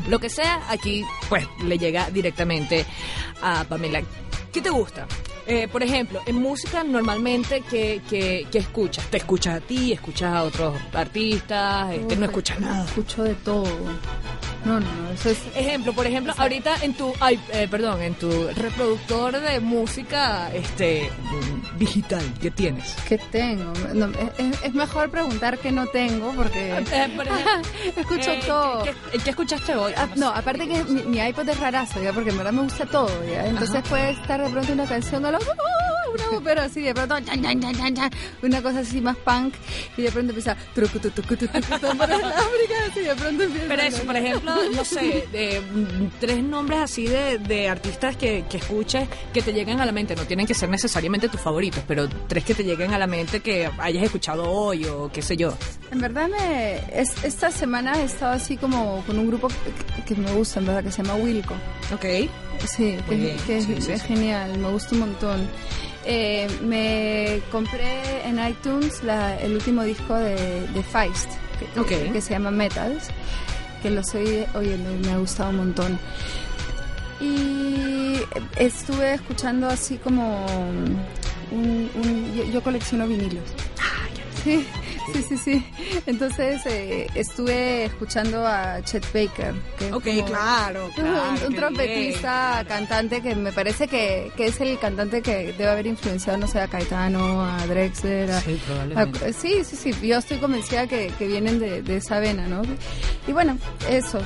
lo 0.08 0.18
que 0.18 0.30
sea, 0.30 0.62
aquí 0.68 1.04
pues 1.28 1.46
le 1.64 1.78
llega 1.78 2.10
directamente 2.10 2.86
a 3.42 3.64
Pamela. 3.64 4.02
¿Qué 4.52 4.60
te 4.60 4.70
gusta? 4.70 5.06
Eh, 5.46 5.66
por 5.66 5.82
ejemplo, 5.82 6.20
en 6.26 6.36
música 6.36 6.84
normalmente, 6.84 7.62
¿qué, 7.68 8.00
qué, 8.08 8.46
qué 8.50 8.58
escuchas? 8.58 9.04
¿Te 9.06 9.16
escuchas 9.16 9.56
a 9.56 9.60
ti? 9.60 9.92
¿Escuchas 9.92 10.32
a 10.32 10.42
otros 10.44 10.74
artistas? 10.92 11.92
Este, 11.92 12.16
¿No 12.16 12.26
escuchas 12.26 12.60
nada? 12.60 12.84
Escucho 12.84 13.24
de 13.24 13.34
todo. 13.34 13.66
No, 14.64 14.78
no, 14.78 15.10
eso 15.12 15.30
es... 15.30 15.38
Ejemplo, 15.56 15.92
por 15.92 16.06
ejemplo, 16.06 16.32
ahorita 16.36 16.76
en 16.82 16.94
tu, 16.94 17.12
ay, 17.20 17.38
eh, 17.52 17.66
perdón, 17.70 18.00
en 18.00 18.14
tu 18.14 18.30
reproductor 18.56 19.40
de 19.40 19.58
música 19.60 20.50
este 20.54 21.10
digital, 21.78 22.22
¿qué 22.40 22.50
tienes? 22.52 22.94
¿Qué 23.08 23.18
tengo? 23.18 23.72
No, 23.92 24.06
es, 24.38 24.62
es 24.62 24.72
mejor 24.74 25.10
preguntar 25.10 25.58
qué 25.58 25.72
no 25.72 25.86
tengo 25.88 26.32
porque 26.34 26.70
Eh, 26.92 27.12
por 27.16 27.26
ejemplo, 27.26 27.70
escucho 27.96 28.30
eh, 28.32 28.40
todo. 28.46 28.84
¿qué, 28.84 28.94
qué- 29.12 29.18
qué 29.18 29.30
escuchaste 29.30 29.74
hoy? 29.74 29.92
Ah, 29.96 30.08
no, 30.16 30.28
aparte 30.28 30.68
que 30.68 30.84
mi, 30.84 31.02
mi 31.02 31.18
iPod 31.18 31.48
es 31.48 31.58
rarazo, 31.58 32.00
¿ya? 32.02 32.12
porque 32.12 32.30
en 32.30 32.36
verdad 32.38 32.52
me 32.52 32.62
gusta 32.62 32.86
todo, 32.86 33.10
¿ya? 33.24 33.46
Entonces 33.46 33.76
Ajá. 33.76 33.88
puede 33.88 34.10
estar 34.10 34.40
de 34.42 34.48
pronto 34.48 34.72
una 34.72 34.86
canción, 34.86 35.26
a 35.26 35.32
lo- 35.32 35.38
una 36.14 36.38
ópera 36.38 36.64
así, 36.64 36.82
de 36.82 36.94
pronto, 36.94 37.16
una 38.42 38.62
cosa 38.62 38.80
así 38.80 39.00
más 39.00 39.16
punk, 39.16 39.54
y 39.96 40.02
de 40.02 40.10
pronto 40.12 40.30
empieza, 40.30 40.56
de 40.74 40.82
pronto 43.16 43.42
empieza. 43.42 43.66
Pero 43.68 43.82
eso, 43.82 44.02
por 44.04 44.16
ejemplo, 44.16 44.54
no 44.74 44.84
sé, 44.84 45.24
mm, 45.72 46.06
tres 46.20 46.42
nombres 46.42 46.80
así 46.80 47.06
de, 47.06 47.38
de 47.38 47.68
artistas 47.68 48.16
que, 48.16 48.44
que 48.48 48.56
escuches 48.58 49.08
que 49.32 49.42
te 49.42 49.52
lleguen 49.52 49.80
a 49.80 49.86
la 49.86 49.92
mente. 49.92 50.14
No 50.16 50.22
tienen 50.24 50.46
que 50.46 50.54
ser 50.54 50.68
necesariamente 50.68 51.28
tus 51.28 51.40
favoritos, 51.40 51.82
pero 51.86 52.08
tres 52.28 52.44
que 52.44 52.54
te 52.54 52.64
lleguen 52.64 52.92
a 52.94 52.98
la 52.98 53.06
mente 53.06 53.40
que 53.40 53.70
hayas 53.78 54.02
escuchado 54.04 54.50
hoy 54.50 54.84
o 54.86 55.10
qué 55.12 55.22
sé 55.22 55.36
yo. 55.36 55.52
En 55.90 56.00
verdad, 56.00 56.28
me, 56.28 56.76
es- 57.00 57.24
esta 57.24 57.50
semana 57.50 58.00
he 58.00 58.04
estado 58.04 58.32
así 58.32 58.56
como 58.56 59.02
con 59.06 59.18
un 59.18 59.28
grupo 59.28 59.48
que, 59.48 60.14
que 60.14 60.20
me 60.20 60.32
gusta, 60.32 60.60
en 60.60 60.66
verdad, 60.66 60.84
que 60.84 60.92
se 60.92 61.02
llama 61.02 61.14
Wilco. 61.16 61.54
Ok. 61.94 62.04
Sí, 62.66 62.96
que, 63.08 63.14
bien, 63.16 63.36
que 63.46 63.58
es, 63.58 63.64
sí, 63.64 63.98
genial, 64.06 64.58
me 64.58 64.68
gusta 64.70 64.94
un 64.94 65.00
montón. 65.00 65.48
Eh, 66.04 66.48
me 66.62 67.40
compré 67.50 68.26
en 68.26 68.38
iTunes 68.48 69.02
la- 69.04 69.38
el 69.40 69.54
último 69.54 69.82
disco 69.84 70.14
de, 70.14 70.66
de 70.68 70.82
Feist, 70.82 71.30
que, 72.12 72.20
se 72.20 72.30
llama 72.30 72.50
Metals, 72.50 73.04
que 73.82 73.90
lo 73.90 74.00
estoy 74.00 74.44
oyendo 74.54 74.92
y 74.92 74.98
me 75.06 75.12
ha 75.12 75.18
gustado 75.18 75.50
un 75.50 75.56
montón. 75.58 75.98
Y 77.20 78.16
estuve 78.56 79.14
escuchando 79.14 79.68
así 79.68 79.96
como 79.98 80.44
un, 81.52 81.90
un- 81.94 82.34
yo, 82.36 82.44
yo 82.44 82.62
colecciono 82.62 83.06
vinilos. 83.06 83.44
Sí, 84.42 84.66
sí, 85.12 85.22
sí, 85.28 85.36
sí. 85.38 85.66
Entonces 86.06 86.60
eh, 86.66 87.06
estuve 87.14 87.84
escuchando 87.86 88.46
a 88.46 88.82
Chet 88.82 89.04
Baker. 89.12 89.54
Que 89.78 89.92
Ok, 89.92 90.04
como- 90.04 90.24
claro, 90.26 90.86
un- 90.86 90.92
claro. 90.92 91.46
un, 91.48 91.54
trompetista, 91.54 92.54
bien. 92.62 92.66
cantante 92.66 93.20
que 93.22 93.34
me 93.34 93.52
parece 93.52 93.88
que, 93.88 94.30
que 94.36 94.46
es 94.46 94.60
el 94.60 94.78
cantante 94.78 95.22
que 95.22 95.52
debe 95.52 95.68
haber 95.70 95.86
influenciado, 95.86 96.38
no 96.38 96.46
sé, 96.46 96.60
a 96.60 96.68
Caetano, 96.68 97.44
a 97.44 97.66
Drexler. 97.66 98.30
A, 98.30 98.40
Sí, 98.40 98.60
a- 98.62 98.66
probablemente. 98.66 99.32
sí, 99.32 99.62
sí, 99.64 99.76
sí. 99.76 100.06
Yo 100.06 100.18
estoy 100.18 100.38
convencida 100.38 100.86
que, 100.86 101.12
que 101.18 101.26
vienen 101.26 101.58
de, 101.58 101.82
de 101.82 101.96
esa 101.96 102.18
vena, 102.20 102.46
¿no? 102.46 102.62
Y 103.26 103.32
bueno, 103.32 103.56
eso, 103.88 104.20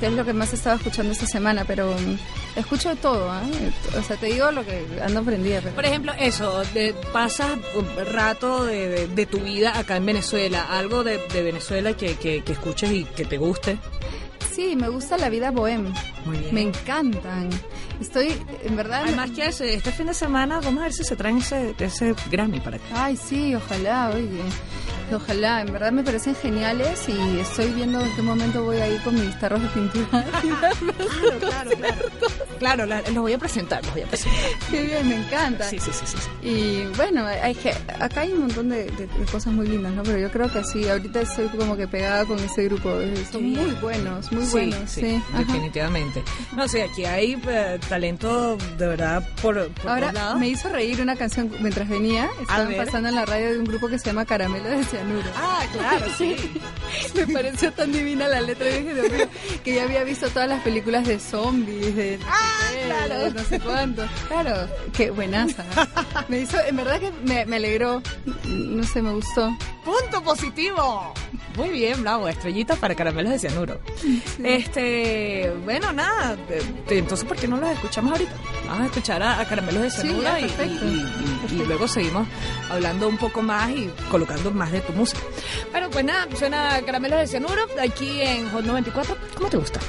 que 0.00 0.06
es 0.06 0.12
lo 0.12 0.24
que 0.24 0.32
más 0.32 0.52
estaba 0.52 0.76
escuchando 0.76 1.12
esta 1.12 1.26
semana, 1.26 1.64
pero 1.66 1.94
escucho 2.58 2.88
de 2.90 2.96
todo, 2.96 3.30
¿ah? 3.30 3.42
O 3.98 4.02
sea, 4.02 4.16
te 4.16 4.26
digo 4.26 4.50
lo 4.50 4.64
que 4.64 4.84
ando 5.04 5.20
aprendida. 5.20 5.60
Pero... 5.62 5.74
Por 5.74 5.84
ejemplo, 5.86 6.12
eso, 6.18 6.62
de- 6.74 6.94
pasas 7.12 7.58
un 7.74 8.06
rato 8.12 8.64
de, 8.64 8.88
de- 8.88 9.08
de 9.08 9.26
tu 9.26 9.38
vida 9.40 9.78
acá 9.78 9.96
en 9.96 10.06
Venezuela, 10.06 10.66
algo 10.70 11.04
de, 11.04 11.18
Venezuela 11.42 11.94
que, 11.94 12.16
que, 12.16 12.42
que 12.42 12.52
escuches 12.52 12.90
y 12.92 13.04
que 13.04 13.24
te 13.24 13.38
guste. 13.38 13.78
Sí, 14.52 14.74
me 14.74 14.88
gusta 14.88 15.16
la 15.16 15.28
vida 15.28 15.50
bohem. 15.52 15.92
Muy 16.24 16.38
bien. 16.38 16.54
Me 16.54 16.62
encantan. 16.62 17.48
Estoy, 18.00 18.34
en 18.64 18.76
verdad... 18.76 19.02
Además 19.04 19.30
que 19.30 19.46
este 19.46 19.92
fin 19.92 20.06
de 20.06 20.14
semana 20.14 20.60
vamos 20.60 20.80
a 20.80 20.84
ver 20.84 20.92
si 20.92 21.04
se 21.04 21.14
traen 21.16 21.38
ese, 21.38 21.74
ese 21.78 22.14
Grammy 22.30 22.58
para 22.60 22.76
acá. 22.76 22.86
Ay, 23.04 23.16
sí, 23.16 23.54
ojalá, 23.54 24.10
oye. 24.14 24.26
Ojalá, 25.12 25.62
en 25.62 25.72
verdad 25.72 25.90
me 25.92 26.02
parecen 26.02 26.34
geniales 26.34 27.08
y 27.08 27.40
estoy 27.40 27.72
viendo 27.72 28.00
en 28.00 28.14
qué 28.14 28.22
momento 28.22 28.62
voy 28.64 28.76
a 28.76 28.88
ir 28.88 29.00
con 29.02 29.14
mis 29.14 29.38
tarros 29.38 29.62
de 29.62 29.68
pintura. 29.68 30.24
Claro, 31.38 31.38
claro, 31.40 31.70
claro. 31.78 31.96
Claro, 32.58 32.86
la- 32.86 33.00
los 33.02 33.14
voy 33.18 33.32
a 33.32 33.38
presentar, 33.38 33.82
los 33.84 33.92
voy 33.94 34.02
a 34.02 34.06
presentar. 34.06 34.40
qué 34.70 34.82
bien, 34.82 35.08
me 35.08 35.14
encanta. 35.16 35.64
Sí, 35.64 35.78
sí, 35.78 35.90
sí, 35.92 36.04
sí. 36.06 36.46
Y 36.48 36.86
bueno, 36.96 37.24
hay 37.26 37.56
acá 38.00 38.22
hay 38.22 38.32
un 38.32 38.40
montón 38.40 38.68
de, 38.68 38.84
de- 38.84 39.06
de 39.06 39.24
cosas 39.30 39.52
muy 39.52 39.66
lindas, 39.68 39.92
¿no? 39.92 40.02
Pero 40.02 40.18
yo 40.18 40.30
creo 40.30 40.50
que 40.52 40.62
sí, 40.64 40.88
ahorita 40.88 41.20
estoy 41.22 41.46
como 41.48 41.76
que 41.76 41.86
pegada 41.88 42.24
con 42.24 42.38
ese 42.40 42.64
grupo. 42.64 42.90
eh, 43.00 43.14
Son 43.30 43.40
Sí. 43.40 43.46
muy 43.56 43.70
buenos, 43.80 44.30
muy 44.32 44.44
Sí, 44.44 44.50
buenos, 44.52 44.90
sí, 44.90 45.00
sí. 45.02 45.22
ajá. 45.32 45.38
definitivamente. 45.38 46.22
No 46.56 46.68
sé, 46.68 46.82
aquí 46.82 47.04
hay 47.04 47.40
eh, 47.48 47.78
talento 47.88 48.56
de 48.76 48.86
verdad 48.86 49.26
por, 49.40 49.68
por 49.70 49.90
Ahora 49.90 50.34
me 50.36 50.48
hizo 50.48 50.68
reír 50.68 51.00
una 51.00 51.16
canción 51.16 51.50
mientras 51.60 51.88
venía. 51.88 52.28
Estaban 52.40 52.74
pasando 52.76 53.08
en 53.08 53.14
la 53.14 53.24
radio 53.24 53.52
de 53.52 53.58
un 53.58 53.64
grupo 53.64 53.88
que 53.88 53.98
se 53.98 54.06
llama 54.06 54.24
Caramelo 54.24 54.68
de 54.68 54.84
Cianuro. 54.98 55.28
Ah, 55.36 55.62
claro, 55.72 56.06
sí. 56.16 56.36
Me 57.14 57.26
pareció 57.32 57.72
tan 57.72 57.92
divina 57.92 58.26
la 58.28 58.40
letra. 58.40 58.66
Dije, 58.66 58.94
Dios 58.94 59.28
que 59.64 59.74
ya 59.74 59.84
había 59.84 60.02
visto 60.04 60.28
todas 60.30 60.48
las 60.48 60.62
películas 60.62 61.06
de 61.06 61.18
zombies, 61.20 61.94
de 61.96 62.18
no, 62.18 62.24
sé 62.26 62.78
qué, 62.78 62.84
claro. 62.86 63.18
de 63.20 63.30
no 63.32 63.44
sé 63.44 63.60
cuánto. 63.60 64.02
Claro, 64.28 64.68
qué 64.96 65.10
buenaza. 65.10 65.64
Me 66.28 66.40
hizo, 66.40 66.58
en 66.60 66.76
verdad 66.76 67.00
que 67.00 67.12
me, 67.24 67.46
me 67.46 67.56
alegró. 67.56 68.02
No 68.44 68.82
sé, 68.84 69.02
me 69.02 69.12
gustó. 69.12 69.56
Punto 69.84 70.22
positivo. 70.22 71.14
Muy 71.56 71.70
bien, 71.70 72.02
bravo. 72.02 72.28
Estrellita 72.28 72.76
para 72.76 72.94
caramelos 72.94 73.32
de 73.32 73.38
cianuro. 73.38 73.80
Este, 74.44 75.52
bueno, 75.64 75.92
nada. 75.92 76.36
entonces, 76.88 77.26
¿por 77.26 77.36
qué 77.36 77.46
no 77.48 77.56
los 77.56 77.70
escuchamos 77.70 78.12
ahorita? 78.12 78.32
Vamos 78.66 78.82
a 78.82 78.86
escuchar 78.86 79.22
a, 79.22 79.40
a 79.40 79.44
caramelos 79.48 79.82
de 79.82 79.90
cianuro 79.90 80.28
y- 80.38 81.54
y 81.54 81.64
luego 81.66 81.88
seguimos 81.88 82.26
hablando 82.70 83.08
un 83.08 83.16
poco 83.16 83.40
más 83.42 83.70
y 83.70 83.90
colocando 84.10 84.50
más 84.50 84.70
de 84.72 84.80
tu 84.88 84.98
música. 84.98 85.20
Pero 85.72 85.90
pues 85.90 86.04
nada, 86.04 86.26
suena 86.36 86.80
caramelos 86.84 87.20
de 87.20 87.26
cianuro 87.26 87.66
aquí 87.80 88.20
en 88.22 88.50
Hot 88.50 88.64
94. 88.64 89.16
¿Cómo 89.34 89.48
te 89.48 89.56
gusta? 89.56 89.80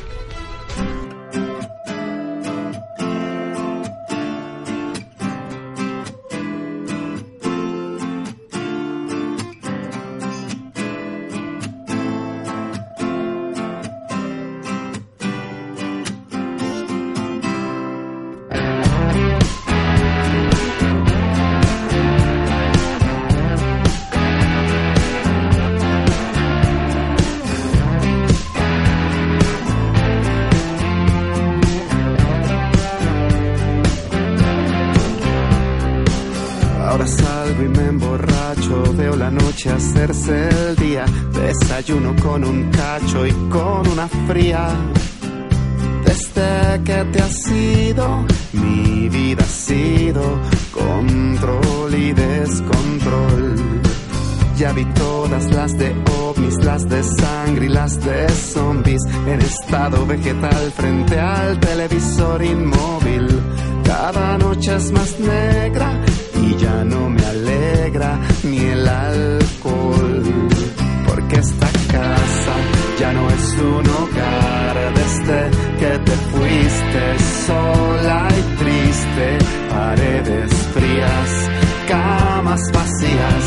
El 40.27 40.75
día, 40.75 41.05
desayuno 41.33 42.15
con 42.21 42.43
un 42.43 42.69
cacho 42.71 43.25
y 43.25 43.31
con 43.49 43.87
una 43.87 44.07
fría. 44.27 44.69
Desde 46.05 46.83
que 46.83 47.05
te 47.11 47.21
has 47.21 47.51
ido, 47.51 48.25
mi 48.53 49.09
vida 49.09 49.43
ha 49.43 49.47
sido 49.47 50.21
control 50.71 51.95
y 51.95 52.13
descontrol. 52.13 53.55
Ya 54.57 54.73
vi 54.73 54.85
todas 54.93 55.45
las 55.51 55.77
de 55.77 55.95
ovnis, 56.21 56.55
las 56.65 56.89
de 56.89 57.03
sangre 57.03 57.65
y 57.65 57.69
las 57.69 58.03
de 58.03 58.29
zombies 58.29 59.01
en 59.27 59.39
estado 59.41 60.05
vegetal 60.05 60.71
frente 60.75 61.19
al 61.19 61.59
televisor 61.59 62.43
inmóvil. 62.43 63.27
Cada 63.85 64.37
noche 64.37 64.75
es 64.75 64.91
más 64.91 65.19
negra 65.19 65.98
ya 66.59 66.83
no 66.83 67.09
me 67.09 67.25
alegra 67.25 68.19
ni 68.43 68.57
el 68.57 68.87
alcohol, 68.87 70.23
porque 71.07 71.35
esta 71.35 71.69
casa 71.91 72.55
ya 72.99 73.13
no 73.13 73.29
es 73.29 73.57
un 73.59 73.89
hogar 73.89 74.93
desde 74.93 75.09
este 75.09 75.39
que 75.79 75.99
te 75.99 76.11
fuiste 76.31 77.19
sola 77.47 78.27
y 78.39 78.41
triste, 78.63 79.37
paredes 79.69 80.53
frías, 80.73 81.31
camas 81.87 82.71
vacías, 82.73 83.45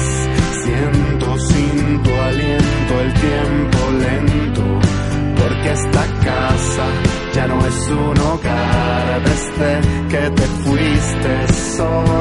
siento 0.64 1.38
sin 1.38 2.02
tu 2.02 2.10
aliento 2.10 2.92
el 3.04 3.14
tiempo 3.14 3.78
lento, 4.06 4.64
porque 5.36 5.72
esta 5.72 6.04
casa 6.24 6.86
ya 7.34 7.46
no 7.46 7.66
es 7.66 7.88
un 7.88 8.18
hogar 8.18 9.22
desde 9.24 9.42
este 9.42 10.08
que 10.08 10.30
te 10.30 10.46
fuiste 10.64 11.52
sola 11.76 12.11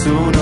nessuno. 0.00 0.39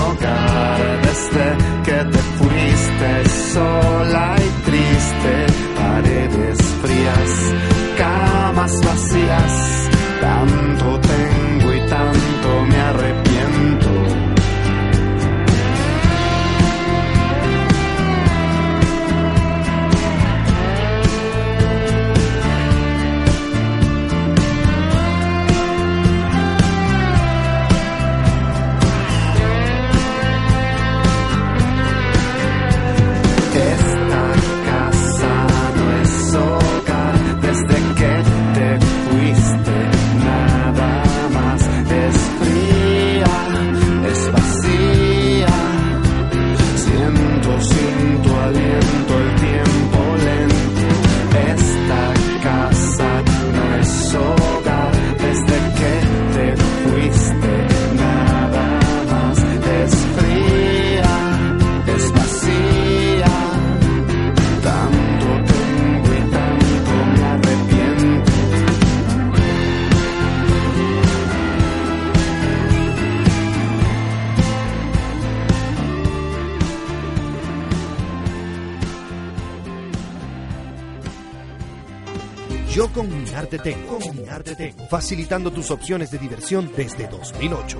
Cominar 83.87 84.43
tengo. 84.43 84.87
Facilitando 84.87 85.51
tus 85.51 85.71
opciones 85.71 86.11
de 86.11 86.17
diversión 86.17 86.71
desde 86.75 87.07
2008. 87.07 87.77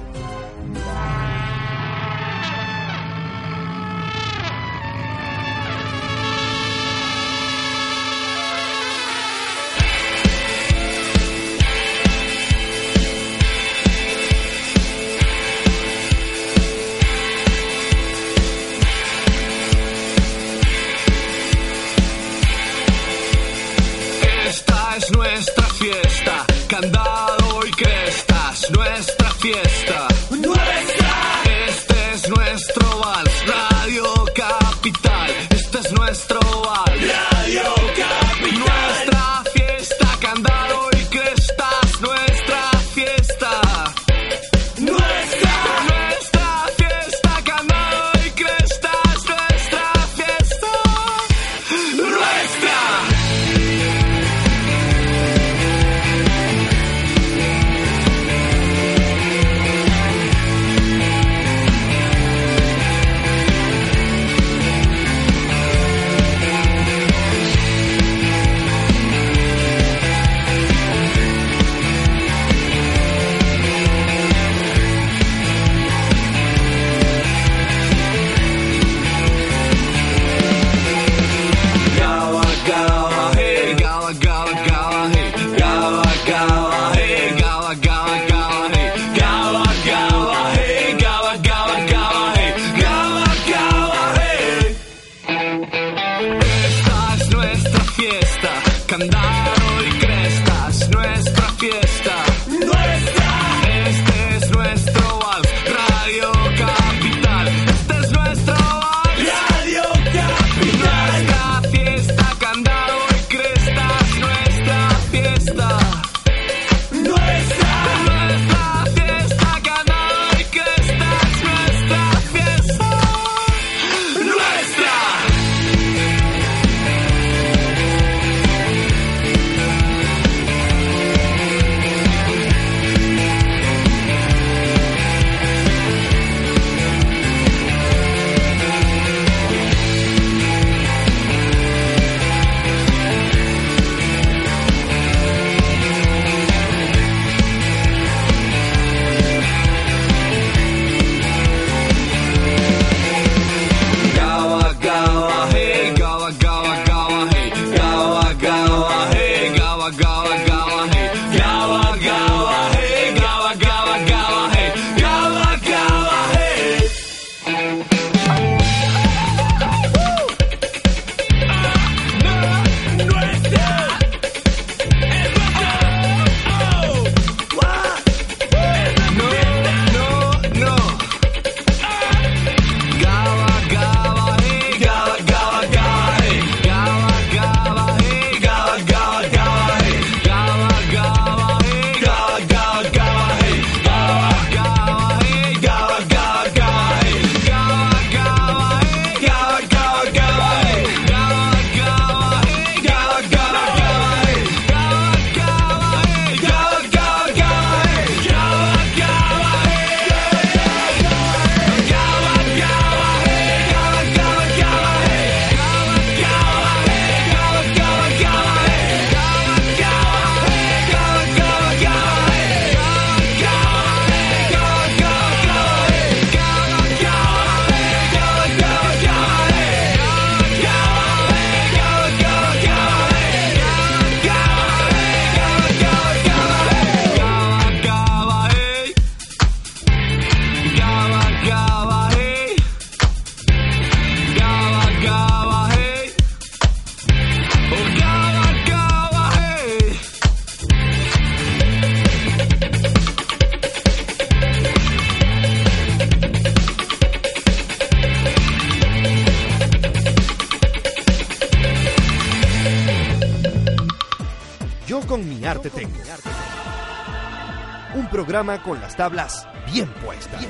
Programa 268.39 268.63
con 268.63 268.79
las 268.79 268.95
tablas 268.95 269.47
bien 269.71 269.89
puestas. 270.05 270.45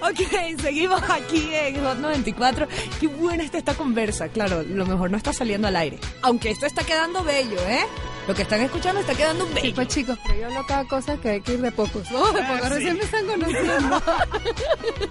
Ok, 0.00 0.20
seguimos 0.60 1.00
aquí 1.08 1.48
en 1.54 1.82
Hot 1.82 1.96
94. 1.96 2.68
Qué 3.00 3.06
buena 3.06 3.42
está 3.42 3.56
esta 3.56 3.74
conversa. 3.74 4.28
Claro, 4.28 4.62
lo 4.62 4.84
mejor 4.84 5.10
no 5.10 5.16
está 5.16 5.32
saliendo 5.32 5.66
al 5.66 5.76
aire. 5.76 5.98
Aunque 6.20 6.50
esto 6.50 6.66
está 6.66 6.84
quedando 6.84 7.24
bello, 7.24 7.58
¿eh? 7.66 7.86
Lo 8.26 8.34
que 8.34 8.42
están 8.42 8.62
escuchando 8.62 9.00
está 9.02 9.14
quedando 9.14 9.46
bello. 9.54 9.74
Pues 9.74 9.88
chicos, 9.88 10.18
pero 10.26 10.40
yo 10.40 10.48
lo 10.54 10.66
cada 10.66 10.84
cosa 10.86 11.18
que 11.18 11.28
hay 11.30 11.40
que 11.42 11.52
ir 11.54 11.60
de 11.60 11.70
pocos. 11.72 12.10
No, 12.10 12.32
de 12.32 12.42
pocos, 12.42 12.68
recién 12.70 12.96
me 12.96 13.04
están 13.04 13.26
conociendo. 13.26 14.02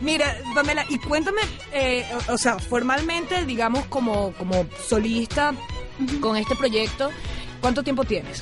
Mira, 0.00 0.36
Pamela, 0.54 0.84
y 0.88 0.98
cuéntame, 0.98 1.40
eh, 1.72 2.06
o, 2.28 2.34
o 2.34 2.38
sea, 2.38 2.58
formalmente, 2.58 3.44
digamos, 3.44 3.86
como, 3.86 4.32
como 4.34 4.66
solista 4.86 5.52
con 6.20 6.36
este 6.36 6.54
proyecto, 6.54 7.10
¿cuánto 7.60 7.82
tiempo 7.82 8.04
tienes? 8.04 8.40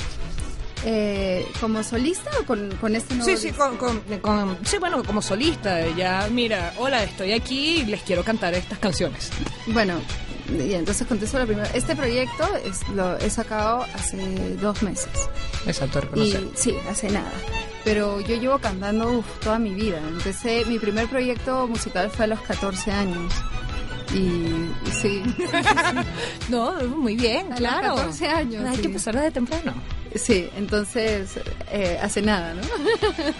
Eh, 0.85 1.47
¿Como 1.61 1.83
solista 1.83 2.31
o 2.41 2.45
con, 2.45 2.71
con 2.77 2.95
este 2.95 3.15
nuevo 3.15 3.29
Sí, 3.31 3.37
sí, 3.39 3.49
disco? 3.49 3.77
con, 3.79 4.01
con- 4.01 4.19
con- 4.21 4.59
sí, 4.65 4.77
bueno, 4.79 5.03
como 5.03 5.23
solista. 5.23 5.81
Ya, 5.97 6.29
mira, 6.31 6.75
hola, 6.79 7.03
estoy 7.03 7.33
aquí 7.33 7.79
y 7.81 7.85
les 7.87 8.03
quiero 8.03 8.23
cantar 8.23 8.55
estas 8.55 8.79
canciones. 8.79 9.31
Bueno, 9.67 9.95
y 10.49 10.75
entonces 10.75 11.07
contesto 11.07 11.39
la 11.39 11.47
primera. 11.47 11.69
Este 11.75 11.95
proyecto 11.97 12.49
es, 12.65 12.87
lo 12.91 13.17
he 13.19 13.31
sacado 13.31 13.85
hace 13.95 14.55
dos 14.57 14.83
meses. 14.83 15.09
Exacto, 15.67 16.01
Y 16.15 16.35
sí, 16.55 16.75
hace 16.89 17.11
nada. 17.11 17.31
Pero 17.85 18.21
yo 18.21 18.37
llevo 18.37 18.59
cantando 18.59 19.11
uf, 19.19 19.27
toda 19.41 19.59
mi 19.59 19.75
vida. 19.75 19.99
Empecé, 20.09 20.65
mi 20.67 20.79
primer 20.79 21.07
proyecto 21.09 21.67
musical 21.69 22.11
fue 22.11 22.25
a 22.25 22.29
los 22.29 22.41
14 22.41 22.91
años. 22.93 23.33
Y, 24.15 24.19
y 24.19 24.91
sí, 24.93 25.23
No, 26.49 26.73
muy 26.97 27.17
bien, 27.17 27.47
A 27.47 27.51
los 27.51 27.59
claro. 27.59 27.95
14 27.97 28.29
años, 28.29 28.65
Hay 28.69 28.77
sí. 28.77 28.81
que 28.83 28.87
empezar 28.89 29.15
desde 29.17 29.31
temprano. 29.33 29.75
sí, 30.15 30.49
entonces 30.57 31.31
eh, 31.73 31.99
hace 32.01 32.23
nada, 32.23 32.55
¿no? 32.55 32.63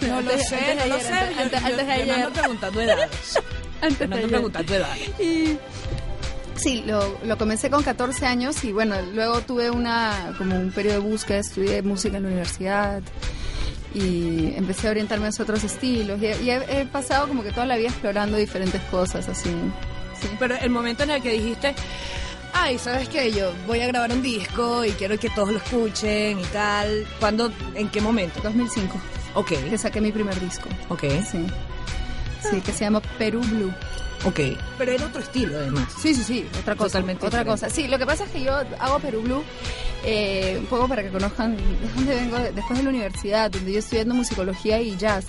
No 0.07 0.21
lo 0.21 0.31
Antes- 0.31 0.49
sé, 0.49 0.55
antes 0.57 0.75
no 0.75 0.81
de 0.83 0.89
lo 0.89 0.95
ayer, 0.95 1.07
sé. 1.07 1.13
antes- 1.13 1.35
Yo- 1.37 1.41
antes- 1.41 1.61
yo- 1.61 1.77
de 1.77 1.77
yo 1.77 1.85
no 1.85 1.91
ayer. 1.93 2.11
ando 2.15 2.29
preguntando 2.39 2.81
edades. 2.81 3.39
Antes 3.81 3.99
no 3.99 4.03
ando 4.03 4.17
ayer. 4.17 4.29
preguntando 4.29 4.75
edades. 4.75 5.19
Y 5.19 5.57
sí, 6.57 6.83
lo, 6.85 7.17
lo 7.23 7.37
comencé 7.37 7.69
con 7.69 7.83
14 7.83 8.25
años 8.25 8.63
y 8.63 8.71
bueno, 8.73 8.95
luego 9.13 9.41
tuve 9.41 9.69
una 9.71 10.33
como 10.37 10.55
un 10.59 10.71
periodo 10.71 11.01
de 11.01 11.07
búsqueda, 11.09 11.39
estudié 11.39 11.81
música 11.81 12.17
en 12.17 12.23
la 12.23 12.29
universidad 12.29 13.01
y 13.93 14.53
empecé 14.55 14.87
a 14.87 14.91
orientarme 14.91 15.27
hacia 15.27 15.43
otros 15.43 15.63
estilos 15.63 16.21
y, 16.21 16.25
y 16.43 16.51
he, 16.51 16.81
he 16.81 16.85
pasado 16.85 17.27
como 17.27 17.41
que 17.43 17.51
toda 17.51 17.65
la 17.65 17.77
vida 17.77 17.87
explorando 17.89 18.37
diferentes 18.37 18.81
cosas 18.91 19.27
así. 19.29 19.49
Sí. 20.21 20.27
Pero 20.39 20.55
el 20.55 20.69
momento 20.69 21.03
en 21.03 21.11
el 21.11 21.21
que 21.21 21.31
dijiste, 21.33 21.73
ay, 22.53 22.77
¿sabes 22.79 23.07
qué? 23.09 23.31
Yo 23.31 23.51
voy 23.67 23.81
a 23.81 23.87
grabar 23.87 24.11
un 24.11 24.21
disco 24.21 24.83
y 24.83 24.91
quiero 24.91 25.17
que 25.19 25.29
todos 25.29 25.49
lo 25.51 25.57
escuchen 25.57 26.39
y 26.39 26.43
tal. 26.45 27.05
¿Cuándo? 27.19 27.51
¿En 27.75 27.89
qué 27.89 28.01
momento? 28.01 28.39
2005, 28.43 28.99
Ok, 29.35 29.49
que 29.69 29.77
saqué 29.77 30.01
mi 30.01 30.11
primer 30.11 30.39
disco. 30.39 30.67
ok, 30.89 31.03
Sí. 31.29 31.45
Sí, 32.51 32.61
que 32.61 32.71
se 32.71 32.81
llama 32.85 33.01
Perú 33.17 33.41
Blue. 33.41 33.73
Ok. 34.25 34.39
Pero 34.77 34.91
era 34.91 35.05
otro 35.05 35.21
estilo, 35.21 35.57
además. 35.57 35.91
Sí, 36.01 36.13
sí, 36.13 36.23
sí, 36.23 36.47
otra 36.59 36.75
cosa. 36.75 36.99
Totalmente 36.99 37.25
Otra 37.25 37.39
diferente. 37.39 37.65
cosa. 37.67 37.75
Sí, 37.75 37.87
lo 37.87 37.97
que 37.97 38.05
pasa 38.05 38.23
es 38.25 38.31
que 38.31 38.41
yo 38.43 38.53
hago 38.79 38.99
Perú 38.99 39.21
Blue 39.21 39.43
eh, 40.05 40.57
un 40.59 40.65
poco 40.67 40.87
para 40.87 41.03
que 41.03 41.09
conozcan 41.09 41.55
de 41.57 41.63
dónde 41.95 42.15
vengo 42.15 42.37
después 42.53 42.77
de 42.77 42.83
la 42.83 42.89
universidad, 42.89 43.51
donde 43.51 43.71
yo 43.73 43.79
estudiando 43.79 44.13
musicología 44.15 44.79
y 44.81 44.95
jazz. 44.97 45.25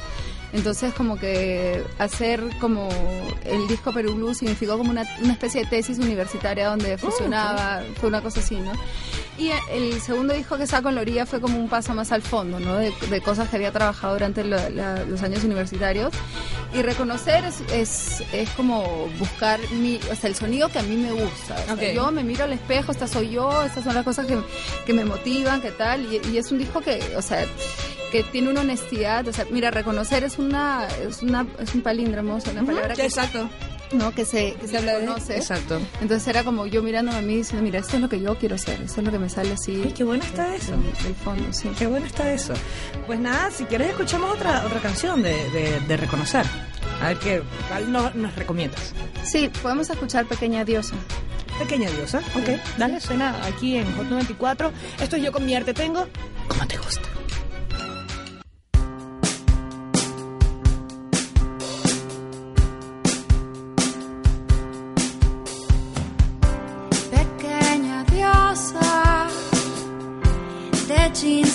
Entonces, 0.52 0.94
como 0.94 1.18
que 1.18 1.84
hacer 1.98 2.42
como 2.58 2.88
el 3.44 3.68
disco 3.68 3.92
Perú 3.92 4.14
Blue 4.14 4.32
significó 4.34 4.78
como 4.78 4.90
una, 4.90 5.04
una 5.22 5.32
especie 5.34 5.62
de 5.64 5.68
tesis 5.68 5.98
universitaria 5.98 6.68
donde 6.68 6.96
fusionaba, 6.96 7.82
fue 8.00 8.08
una 8.08 8.22
cosa 8.22 8.40
así, 8.40 8.56
¿no? 8.56 8.72
Y 9.38 9.50
el 9.70 10.00
segundo 10.00 10.34
disco 10.34 10.56
que 10.58 10.66
saco 10.66 10.88
en 10.88 10.96
la 10.96 11.02
orilla 11.02 11.24
fue 11.24 11.40
como 11.40 11.58
un 11.58 11.68
paso 11.68 11.94
más 11.94 12.10
al 12.10 12.22
fondo, 12.22 12.58
¿no? 12.58 12.74
De, 12.76 12.92
de 13.08 13.20
cosas 13.20 13.48
que 13.48 13.54
había 13.56 13.70
trabajado 13.70 14.14
durante 14.14 14.42
la- 14.42 14.68
la- 14.68 15.04
los 15.04 15.22
años 15.22 15.44
universitarios. 15.44 16.12
Y 16.74 16.82
reconocer 16.82 17.44
es, 17.44 17.60
es, 17.72 18.22
es 18.32 18.50
como 18.50 19.06
buscar 19.18 19.60
mi, 19.70 20.00
o 20.10 20.16
sea, 20.16 20.28
el 20.28 20.34
sonido 20.34 20.68
que 20.70 20.80
a 20.80 20.82
mí 20.82 20.96
me 20.96 21.12
gusta. 21.12 21.54
O 21.72 21.76
sea. 21.76 21.92
Yo 21.94 22.10
me 22.10 22.24
miro 22.24 22.44
al 22.44 22.52
espejo, 22.52 22.90
esta 22.90 23.06
soy 23.06 23.30
yo, 23.30 23.62
estas 23.62 23.84
son 23.84 23.94
las 23.94 24.04
cosas 24.04 24.26
que, 24.26 24.36
que 24.84 24.92
me 24.92 25.04
motivan, 25.04 25.60
qué 25.62 25.70
tal. 25.70 26.12
Y, 26.12 26.20
y 26.32 26.38
es 26.38 26.50
un 26.50 26.58
disco 26.58 26.80
que, 26.80 27.00
o 27.16 27.22
sea, 27.22 27.46
que 28.10 28.24
tiene 28.24 28.50
una 28.50 28.62
honestidad. 28.62 29.26
O 29.28 29.32
sea, 29.32 29.46
mira, 29.50 29.70
reconocer 29.70 30.24
es 30.24 30.38
una, 30.38 30.88
es 31.08 31.22
una, 31.22 31.46
es 31.60 31.74
un 31.76 31.82
palíndromo, 31.82 32.34
o 32.34 32.40
sea, 32.40 32.52
una 32.52 32.64
palabra 32.64 32.94
que, 32.94 33.04
Exacto. 33.06 33.48
¿No? 33.92 34.12
que 34.14 34.24
se, 34.24 34.54
que 34.54 34.68
se 34.68 34.80
reconoce. 34.80 35.36
Exacto. 35.36 35.80
Entonces 36.00 36.26
era 36.28 36.44
como 36.44 36.66
yo 36.66 36.82
mirándome 36.82 37.18
a 37.18 37.22
mí 37.22 37.36
diciendo, 37.36 37.62
mira, 37.64 37.78
esto 37.80 37.96
es 37.96 38.02
lo 38.02 38.08
que 38.08 38.20
yo 38.20 38.36
quiero 38.38 38.58
ser, 38.58 38.80
esto 38.82 39.00
es 39.00 39.06
lo 39.06 39.12
que 39.12 39.18
me 39.18 39.28
sale 39.28 39.52
así. 39.52 39.82
Ay, 39.84 39.92
qué 39.92 40.04
bueno 40.04 40.24
está 40.24 40.54
eso. 40.54 40.72
Del, 41.02 41.14
fondo, 41.14 41.52
sí. 41.52 41.70
Qué 41.78 41.86
bueno 41.86 42.06
está 42.06 42.32
eso. 42.32 42.54
Pues 43.06 43.18
nada, 43.20 43.50
si 43.50 43.64
quieres 43.64 43.90
escuchamos 43.90 44.30
otra 44.34 44.64
otra 44.66 44.80
canción 44.80 45.22
de, 45.22 45.48
de, 45.50 45.80
de 45.80 45.96
reconocer. 45.96 46.44
A 47.02 47.08
ver 47.08 47.18
qué 47.18 47.42
cuál 47.68 47.92
no- 47.92 48.10
nos 48.14 48.34
recomiendas. 48.34 48.92
Sí, 49.24 49.50
podemos 49.62 49.88
escuchar 49.90 50.26
Pequeña 50.26 50.64
Diosa. 50.64 50.96
Pequeña 51.58 51.90
diosa. 51.90 52.18
Ok, 52.36 52.50
dale, 52.78 53.00
suena 53.00 53.34
aquí 53.44 53.76
en 53.76 53.92
Hot 53.96 54.06
94. 54.08 54.70
Esto 55.00 55.16
es 55.16 55.22
Yo 55.22 55.32
con 55.32 55.44
mi 55.44 55.54
arte 55.56 55.74
tengo. 55.74 56.06
¿Cómo 56.46 56.66
te 56.68 56.76
gusta? 56.76 57.08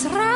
De 0.03 0.32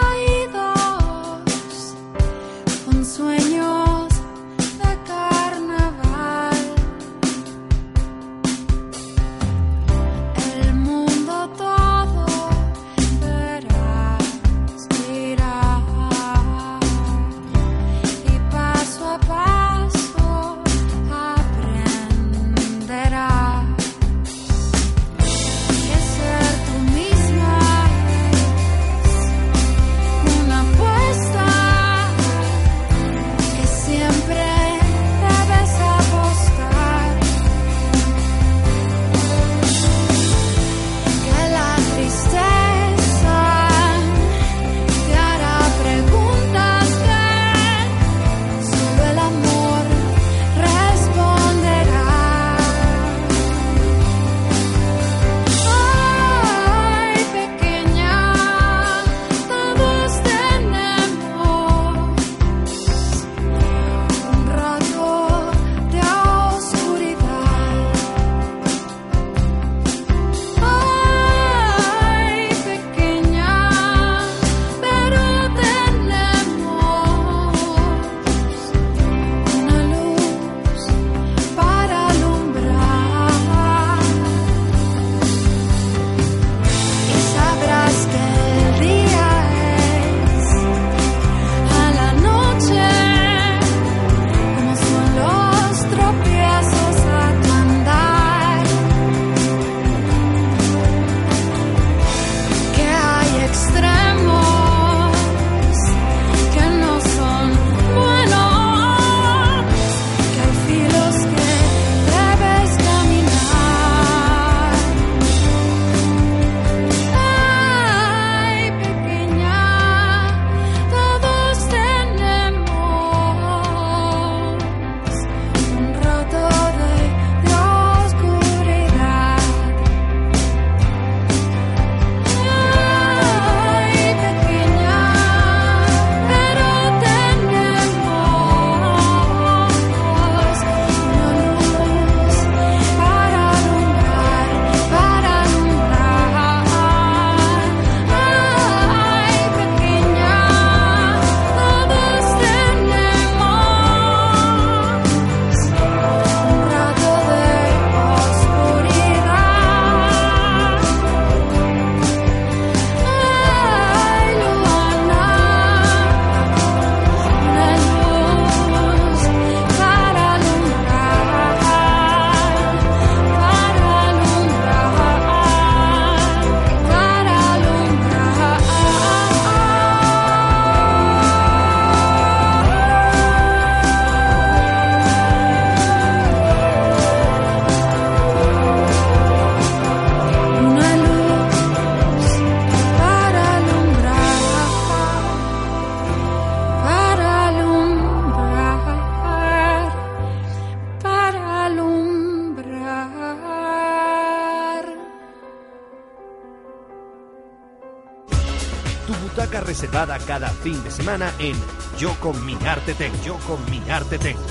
fin 210.68 210.84
de 210.84 210.92
semana 210.92 211.32
en 211.40 211.56
Yo 211.98 212.14
con 212.20 212.46
mi 212.46 212.56
arte 212.66 212.94
tengo. 212.94 213.16
Yo 213.24 213.36
con 213.48 213.58
mi 213.72 213.80
arte 213.90 214.18
tengo. 214.20 214.42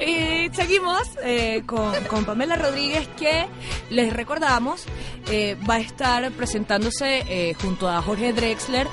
Y 0.00 0.48
seguimos 0.54 1.02
eh, 1.24 1.62
con, 1.66 1.92
con 2.04 2.24
Pamela 2.24 2.54
Rodríguez 2.56 3.08
que 3.18 3.46
les 3.90 4.12
recordamos 4.12 4.84
eh, 5.30 5.56
va 5.68 5.74
a 5.74 5.80
estar 5.80 6.30
presentándose 6.32 7.24
eh, 7.28 7.54
junto 7.60 7.88
a 7.88 8.00
Jorge 8.00 8.32
Drexler 8.32 8.86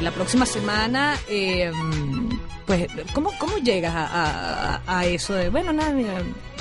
la 0.00 0.10
próxima 0.10 0.44
semana. 0.46 1.16
pues, 2.66 2.86
¿cómo, 3.14 3.30
cómo 3.38 3.56
llegas 3.58 3.94
a, 3.94 4.80
a- 4.86 5.06
eso 5.06 5.34
de, 5.34 5.48
bueno, 5.50 5.72
nada, 5.72 5.92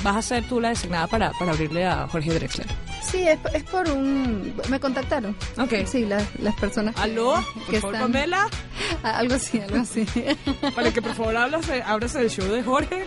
vas 0.04 0.16
a 0.18 0.22
ser 0.22 0.44
tú 0.48 0.60
la 0.60 0.70
designada 0.70 1.08
para, 1.08 1.32
para 1.32 1.52
abrirle 1.52 1.86
a 1.86 2.08
Jorge 2.08 2.34
Drexler? 2.34 2.68
Sí, 3.02 3.28
es, 3.28 3.40
es 3.54 3.64
por 3.64 3.90
un... 3.90 4.54
Me 4.70 4.80
contactaron. 4.80 5.36
Ok. 5.58 5.74
Sí, 5.86 6.06
las, 6.06 6.24
las 6.40 6.56
personas 6.56 6.96
¿Aló? 6.98 7.34
que 7.70 7.80
Por 7.80 7.82
favor, 7.82 7.96
están- 7.96 8.12
Pamela, 8.12 8.48
Ah, 9.04 9.18
Algo 9.18 9.36
así, 9.36 9.60
algo 9.60 9.78
así. 9.82 10.06
para 10.76 10.92
que 10.92 11.02
por 11.02 11.14
favor 11.16 11.36
abras 11.38 12.16
el 12.16 12.30
show 12.30 12.46
de 12.48 12.62
Jorge. 12.64 13.06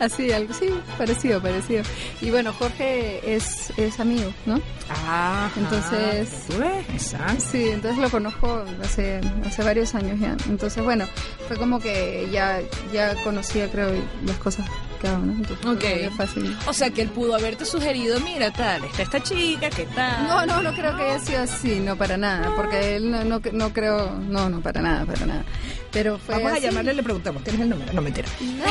Así, 0.00 0.30
algo 0.32 0.52
sí, 0.54 0.68
parecido, 0.98 1.40
parecido. 1.40 1.82
Y 2.20 2.30
bueno, 2.30 2.52
Jorge 2.52 3.34
es, 3.34 3.72
es 3.76 3.98
amigo, 4.00 4.32
¿no? 4.46 4.60
Ah, 5.06 5.48
Entonces- 5.56 6.46
¿Tú 6.48 6.58
ves? 6.58 6.86
Exacto. 6.92 7.42
Sí, 7.52 7.68
entonces 7.70 7.98
lo 8.00 8.10
conozco 8.10 8.64
hace, 8.82 9.20
hace 9.46 9.62
varios 9.62 9.94
años 9.94 10.18
ya. 10.20 10.36
Entonces, 10.48 10.82
bueno, 10.84 11.06
fue 11.48 11.56
como 11.56 11.80
que 11.80 12.28
ya, 12.30 12.60
ya 12.92 13.14
conocía, 13.24 13.70
creo, 13.70 13.90
las 14.26 14.36
cosas 14.38 14.66
que 15.04 15.08
hago, 15.10 15.24
¿no? 15.26 15.32
Entonces, 15.32 15.58
fue 15.62 15.72
Ok. 15.72 15.80
como 15.80 15.92
que 15.94 16.10
fácil. 16.16 16.56
O 16.66 16.72
sea 16.72 16.90
que 16.90 17.02
él 17.02 17.08
pudo 17.08 17.34
haberte 17.34 17.64
sugerido, 17.64 18.18
mira, 18.20 18.50
tal, 18.52 18.84
está 18.84 19.02
esta 19.02 19.22
chica, 19.22 19.70
¿qué 19.70 19.86
tal? 19.86 20.26
No, 20.26 20.46
no, 20.46 20.62
no 20.62 20.72
creo 20.74 20.96
que 20.96 21.02
haya 21.02 21.18
sido 21.20 21.42
así, 21.42 21.80
no 21.80 21.96
para 21.96 22.16
nada, 22.16 22.52
porque 22.56 22.96
él 22.96 23.10
no, 23.10 23.24
no, 23.24 23.40
no 23.52 23.72
creo, 23.72 24.10
no, 24.18 24.48
no, 24.48 24.60
para 24.60 24.80
nada, 24.82 25.04
para 25.04 25.26
nada. 25.26 25.44
Pero 25.92 26.18
fue 26.18 26.34
Vamos 26.36 26.52
a 26.52 26.58
llamarle 26.58 26.92
y 26.92 26.96
le 26.96 27.02
preguntamos, 27.04 27.44
¿tienes 27.44 27.60
el 27.62 27.68
número? 27.70 27.92
No, 27.92 28.02
mentira. 28.02 28.26
No, 28.40 28.64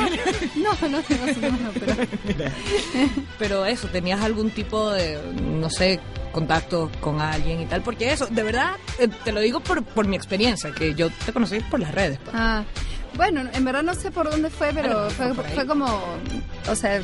no, 0.82 0.90
no, 0.90 0.90
no, 0.90 1.50
no, 1.50 1.58
no, 1.58 1.72
pero 1.80 1.96
Pero 3.40 3.66
eso, 3.66 3.88
¿tenías 3.88 4.22
algún 4.22 4.50
tipo 4.52 4.92
de, 4.92 5.18
no 5.42 5.70
sé, 5.70 6.00
contacto 6.32 6.92
con 7.00 7.22
alguien 7.22 7.62
y 7.62 7.66
tal? 7.66 7.82
Porque 7.82 8.12
eso, 8.12 8.26
de 8.28 8.44
verdad, 8.44 8.72
eh, 9.00 9.08
te 9.24 9.32
lo 9.32 9.40
digo 9.40 9.60
por, 9.62 9.84
por 9.84 10.08
mi 10.08 10.16
experiencia, 10.16 10.72
que 10.72 10.94
yo 10.96 11.10
te 11.26 11.32
conocí 11.34 11.60
por 11.62 11.80
las 11.80 11.94
redes. 11.94 12.20
pues. 12.24 12.36
Ah, 12.38 12.64
bueno, 13.16 13.42
en 13.54 13.66
verdad 13.66 13.84
no 13.84 13.94
sé 13.94 14.12
por 14.12 14.30
dónde 14.30 14.50
fue, 14.50 14.72
pero 14.74 15.10
fue, 15.12 15.34
fue 15.34 15.66
como, 15.68 15.86
o 16.70 16.76
sea, 16.76 17.02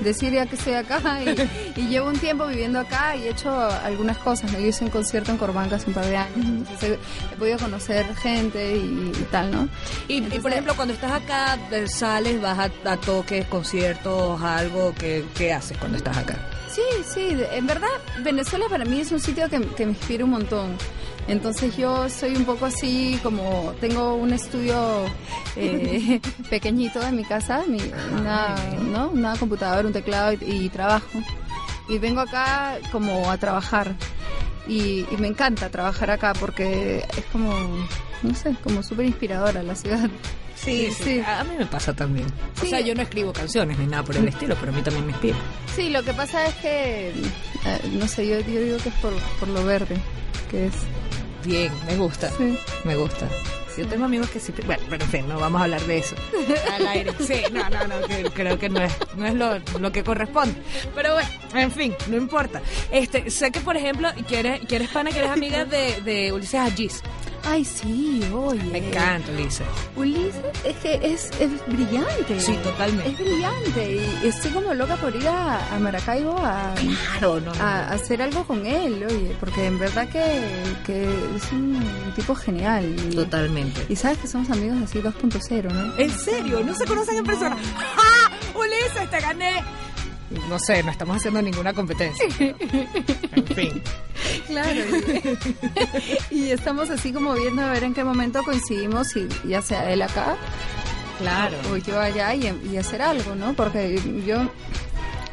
decir 0.00 0.32
ya 0.32 0.46
que 0.46 0.56
estoy 0.56 0.74
acá 0.74 1.00
y, 1.22 1.80
y 1.80 1.88
llevo 1.88 2.08
un 2.08 2.18
tiempo 2.18 2.46
viviendo 2.46 2.78
acá 2.80 3.16
y 3.16 3.24
he 3.24 3.30
hecho 3.30 3.50
algunas 3.84 4.18
cosas. 4.18 4.52
¿no? 4.52 4.58
Yo 4.58 4.66
hice 4.66 4.84
un 4.84 4.90
concierto 4.90 5.30
en 5.30 5.38
Corbanca 5.38 5.76
hace 5.76 5.88
un 5.88 5.94
par 5.94 6.06
de 6.06 6.16
años, 6.16 6.36
entonces 6.36 6.90
he, 6.90 7.34
he 7.34 7.36
podido 7.36 7.58
conocer 7.58 8.06
gente 8.16 8.76
y, 8.76 9.12
y 9.14 9.26
tal, 9.30 9.50
¿no? 9.50 9.68
Y, 10.08 10.18
y, 10.18 10.38
por 10.40 10.52
ejemplo, 10.52 10.74
cuando 10.74 10.94
estás 10.94 11.12
acá, 11.12 11.58
eh, 11.70 11.86
sales, 11.88 12.40
vas 12.40 12.58
a, 12.58 12.90
a 12.90 12.96
toques, 12.96 13.46
conciertos, 13.46 14.40
algo, 14.42 14.94
¿qué, 14.98 15.24
¿qué 15.36 15.52
haces 15.52 15.76
cuando 15.78 15.98
estás 15.98 16.16
acá? 16.16 16.36
Sí, 16.70 16.80
sí, 17.06 17.36
en 17.52 17.66
verdad 17.66 17.88
Venezuela 18.22 18.64
para 18.70 18.86
mí 18.86 19.00
es 19.00 19.12
un 19.12 19.20
sitio 19.20 19.46
que, 19.50 19.60
que 19.60 19.84
me 19.84 19.92
inspira 19.92 20.24
un 20.24 20.30
montón. 20.30 20.76
Entonces 21.28 21.76
yo 21.76 22.08
soy 22.08 22.34
un 22.36 22.44
poco 22.44 22.66
así 22.66 23.18
como 23.22 23.74
tengo 23.80 24.14
un 24.14 24.32
estudio 24.32 25.04
eh, 25.56 26.20
pequeñito 26.50 27.00
en 27.02 27.16
mi 27.16 27.24
casa, 27.24 27.64
mi, 27.68 27.78
una, 28.18 28.56
¿no? 28.90 29.08
una 29.08 29.36
computadora, 29.36 29.86
un 29.86 29.92
teclado 29.92 30.32
y, 30.32 30.38
y 30.40 30.68
trabajo. 30.68 31.20
Y 31.88 31.98
vengo 31.98 32.20
acá 32.20 32.78
como 32.90 33.30
a 33.30 33.36
trabajar. 33.38 33.94
Y, 34.66 35.04
y 35.10 35.16
me 35.18 35.26
encanta 35.28 35.70
trabajar 35.70 36.10
acá 36.10 36.32
porque 36.38 37.04
es 37.16 37.24
como, 37.32 37.52
no 38.22 38.34
sé, 38.34 38.54
como 38.62 38.82
súper 38.82 39.06
inspiradora 39.06 39.62
la 39.62 39.74
ciudad. 39.74 40.08
Sí, 40.54 40.90
sí, 40.96 41.02
Sí. 41.02 41.20
A 41.26 41.42
mí 41.42 41.50
me 41.58 41.66
pasa 41.66 41.92
también. 41.92 42.26
O 42.62 42.66
sea, 42.66 42.80
yo 42.80 42.94
no 42.94 43.02
escribo 43.02 43.32
canciones 43.32 43.76
ni 43.78 43.86
nada 43.86 44.04
por 44.04 44.16
el 44.16 44.28
estilo, 44.28 44.54
pero 44.60 44.70
a 44.72 44.74
mí 44.76 44.82
también 44.82 45.06
me 45.06 45.12
inspira. 45.12 45.36
Sí, 45.74 45.90
lo 45.90 46.02
que 46.04 46.12
pasa 46.14 46.46
es 46.46 46.54
que, 46.56 47.08
eh, 47.08 47.90
no 47.92 48.06
sé, 48.06 48.26
yo, 48.28 48.38
yo 48.40 48.60
digo 48.60 48.76
que 48.78 48.90
es 48.90 48.94
por, 48.96 49.12
por 49.40 49.48
lo 49.48 49.64
verde, 49.64 49.96
que 50.50 50.66
es... 50.66 50.74
Bien, 51.44 51.72
me 51.86 51.96
gusta. 51.96 52.30
Sí. 52.36 52.58
Me 52.84 52.96
gusta. 52.96 53.28
Yo 53.76 53.86
tengo 53.86 54.04
amigos 54.04 54.28
que 54.28 54.38
sí. 54.38 54.52
Bueno, 54.66 54.82
pero 54.90 55.02
en 55.02 55.10
fin, 55.10 55.28
no 55.28 55.40
vamos 55.40 55.60
a 55.60 55.64
hablar 55.64 55.80
de 55.82 55.98
eso. 55.98 56.14
Al 56.74 56.86
aire. 56.88 57.10
Sí, 57.26 57.42
no, 57.52 57.68
no, 57.70 57.86
no, 57.86 58.06
que- 58.06 58.24
creo 58.34 58.58
que 58.58 58.68
no 58.68 58.80
es, 58.82 58.92
no 59.16 59.26
es 59.26 59.34
lo, 59.34 59.58
lo 59.78 59.90
que 59.90 60.04
corresponde. 60.04 60.54
Pero 60.94 61.14
bueno, 61.14 61.28
en 61.54 61.70
fin, 61.72 61.94
no 62.08 62.18
importa. 62.18 62.60
Este, 62.90 63.30
sé 63.30 63.50
que, 63.50 63.60
por 63.60 63.76
ejemplo, 63.78 64.10
que 64.28 64.40
eres, 64.40 64.60
que 64.66 64.76
eres 64.76 64.90
pana, 64.90 65.10
que 65.10 65.20
eres 65.20 65.30
amiga 65.30 65.64
de, 65.64 66.02
de 66.02 66.32
Ulises 66.34 66.60
Agis. 66.60 67.02
Ay, 67.44 67.64
sí, 67.64 68.22
oye. 68.32 68.62
Me 68.70 68.78
encanta 68.78 69.30
Ulises. 69.32 69.66
Ulises 69.96 70.34
es 70.64 70.76
que 70.76 70.94
es, 71.02 71.30
es 71.40 71.50
brillante. 71.66 72.40
Sí, 72.40 72.54
totalmente. 72.62 73.10
Es 73.10 73.18
brillante 73.18 73.96
y 74.22 74.26
estoy 74.28 74.50
como 74.52 74.72
loca 74.74 74.96
por 74.96 75.14
ir 75.16 75.26
a, 75.26 75.74
a 75.74 75.78
Maracaibo 75.80 76.38
a, 76.38 76.72
Claro, 77.18 77.40
no, 77.40 77.52
no. 77.52 77.60
a 77.62 77.88
hacer 77.90 78.22
algo 78.22 78.44
con 78.44 78.64
él, 78.64 79.04
oye, 79.08 79.36
porque 79.40 79.66
en 79.66 79.78
verdad 79.78 80.08
que, 80.08 80.40
que 80.86 81.02
es 81.36 81.52
un 81.52 81.84
tipo 82.14 82.34
genial. 82.34 82.94
Y, 83.10 83.14
Totalmente. 83.16 83.86
y 83.88 83.96
sabes 83.96 84.18
que 84.18 84.28
somos 84.28 84.48
amigos 84.50 84.78
así 84.84 85.00
2.0, 85.00 85.72
¿no? 85.72 85.98
¿En 85.98 86.10
serio? 86.10 86.62
¿No 86.64 86.74
se 86.74 86.84
conocen 86.86 87.16
en 87.16 87.24
persona? 87.24 87.56
¡Ja! 87.96 88.58
¡Ulises, 88.58 89.10
te 89.10 89.20
gané! 89.20 89.62
No 90.48 90.58
sé, 90.58 90.82
no 90.82 90.90
estamos 90.92 91.16
haciendo 91.16 91.42
ninguna 91.42 91.72
competencia. 91.74 92.24
En 93.34 93.46
fin. 93.46 93.82
Claro. 94.46 94.80
Y, 96.30 96.36
y 96.38 96.50
estamos 96.50 96.90
así 96.90 97.12
como 97.12 97.34
viendo 97.34 97.62
a 97.62 97.70
ver 97.70 97.84
en 97.84 97.94
qué 97.94 98.04
momento 98.04 98.42
coincidimos, 98.42 99.14
y 99.16 99.28
ya 99.46 99.62
sea 99.62 99.90
él 99.92 100.02
acá 100.02 100.36
Claro. 101.18 101.56
o 101.72 101.76
yo 101.76 102.00
allá 102.00 102.34
y, 102.34 102.52
y 102.72 102.76
hacer 102.76 103.00
algo, 103.02 103.34
¿no? 103.34 103.52
Porque 103.54 104.00
yo 104.26 104.50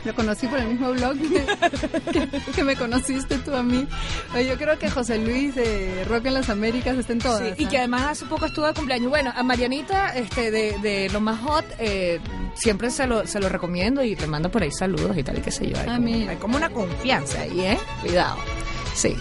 lo 0.06 0.16
conocí 0.16 0.48
por 0.48 0.60
el 0.60 0.68
mismo 0.68 0.92
blog 0.92 1.18
que, 1.18 1.46
que- 2.12 2.28
que 2.56 2.64
me 2.64 2.76
conociste 2.76 3.38
tú 3.40 3.54
a 3.54 3.64
mí. 3.64 3.86
Yo 4.48 4.56
creo 4.58 4.78
que 4.80 4.90
José 4.90 5.18
Luis 5.18 5.56
de 5.56 6.06
Rock 6.08 6.28
en 6.28 6.36
las 6.36 6.50
Américas 6.50 6.98
está 6.98 7.14
en 7.14 7.20
todas. 7.20 7.42
Sí, 7.58 7.64
y 7.64 7.66
que 7.66 7.80
además 7.80 8.04
hace 8.12 8.26
poco 8.26 8.46
estuvo 8.46 8.66
de 8.68 8.74
cumpleaños. 8.74 9.10
Bueno, 9.10 9.34
a 9.36 9.44
Marianita, 9.44 10.16
este, 10.16 10.52
de, 10.52 10.78
de 10.80 11.10
lo 11.10 11.20
más 11.22 11.40
hot, 11.42 11.66
eh, 11.80 12.20
siempre 12.54 12.92
se 12.92 13.08
lo, 13.08 13.26
se 13.28 13.40
lo 13.40 13.50
recomiendo 13.50 14.02
y 14.04 14.16
le 14.16 14.28
mando 14.28 14.50
por 14.52 14.62
ahí 14.64 14.72
saludos 14.72 15.18
y 15.18 15.24
tal 15.24 15.40
y 15.40 15.42
qué 15.42 15.52
sé 15.52 15.68
yo. 15.68 15.76
Hay, 15.78 15.88
Ah, 15.90 15.96
como, 15.98 16.30
hay 16.30 16.38
como 16.38 16.58
una 16.58 16.70
confianza 16.70 17.42
ahí, 17.42 17.60
¿eh? 17.62 17.78
Cuidado. 18.02 18.38
Sí. 19.00 19.16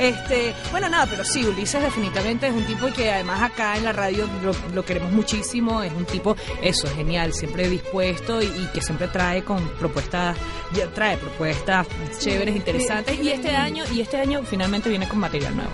Este, 0.00 0.52
bueno, 0.72 0.88
nada, 0.88 1.06
pero 1.06 1.24
sí, 1.24 1.44
Ulises 1.44 1.80
definitivamente 1.80 2.48
es 2.48 2.52
un 2.52 2.64
tipo 2.64 2.86
que 2.92 3.12
además 3.12 3.40
acá 3.40 3.76
en 3.76 3.84
la 3.84 3.92
radio 3.92 4.28
lo, 4.42 4.52
lo 4.74 4.84
queremos 4.84 5.12
muchísimo, 5.12 5.80
es 5.82 5.92
un 5.92 6.06
tipo, 6.06 6.34
eso, 6.60 6.88
genial, 6.88 7.32
siempre 7.32 7.68
dispuesto 7.68 8.42
y, 8.42 8.46
y 8.46 8.68
que 8.74 8.80
siempre 8.80 9.06
trae 9.08 9.44
con 9.44 9.62
propuestas, 9.78 10.36
ya 10.72 10.88
trae 10.88 11.18
propuestas 11.18 11.86
chéveres, 12.18 12.56
interesantes 12.56 13.16
y 13.22 13.28
este 13.28 13.54
año, 13.54 13.84
y 13.92 14.00
este 14.00 14.16
año 14.16 14.42
finalmente 14.42 14.88
viene 14.88 15.06
con 15.06 15.20
material 15.20 15.54
nuevo. 15.54 15.70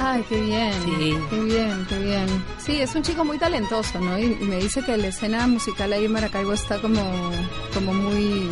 Ay, 0.00 0.24
qué 0.28 0.40
bien. 0.40 0.72
Sí. 0.84 1.18
Qué 1.30 1.40
bien, 1.40 1.86
qué 1.88 1.98
bien. 1.98 2.44
Sí, 2.58 2.80
es 2.80 2.94
un 2.94 3.02
chico 3.02 3.24
muy 3.24 3.38
talentoso, 3.38 4.00
¿no? 4.00 4.18
Y, 4.18 4.38
y 4.40 4.44
me 4.44 4.56
dice 4.56 4.82
que 4.82 4.96
la 4.96 5.08
escena 5.08 5.46
musical 5.46 5.92
ahí 5.92 6.04
en 6.04 6.12
Maracaibo 6.12 6.52
está 6.52 6.80
como, 6.80 7.30
como 7.74 7.92
muy, 7.94 8.48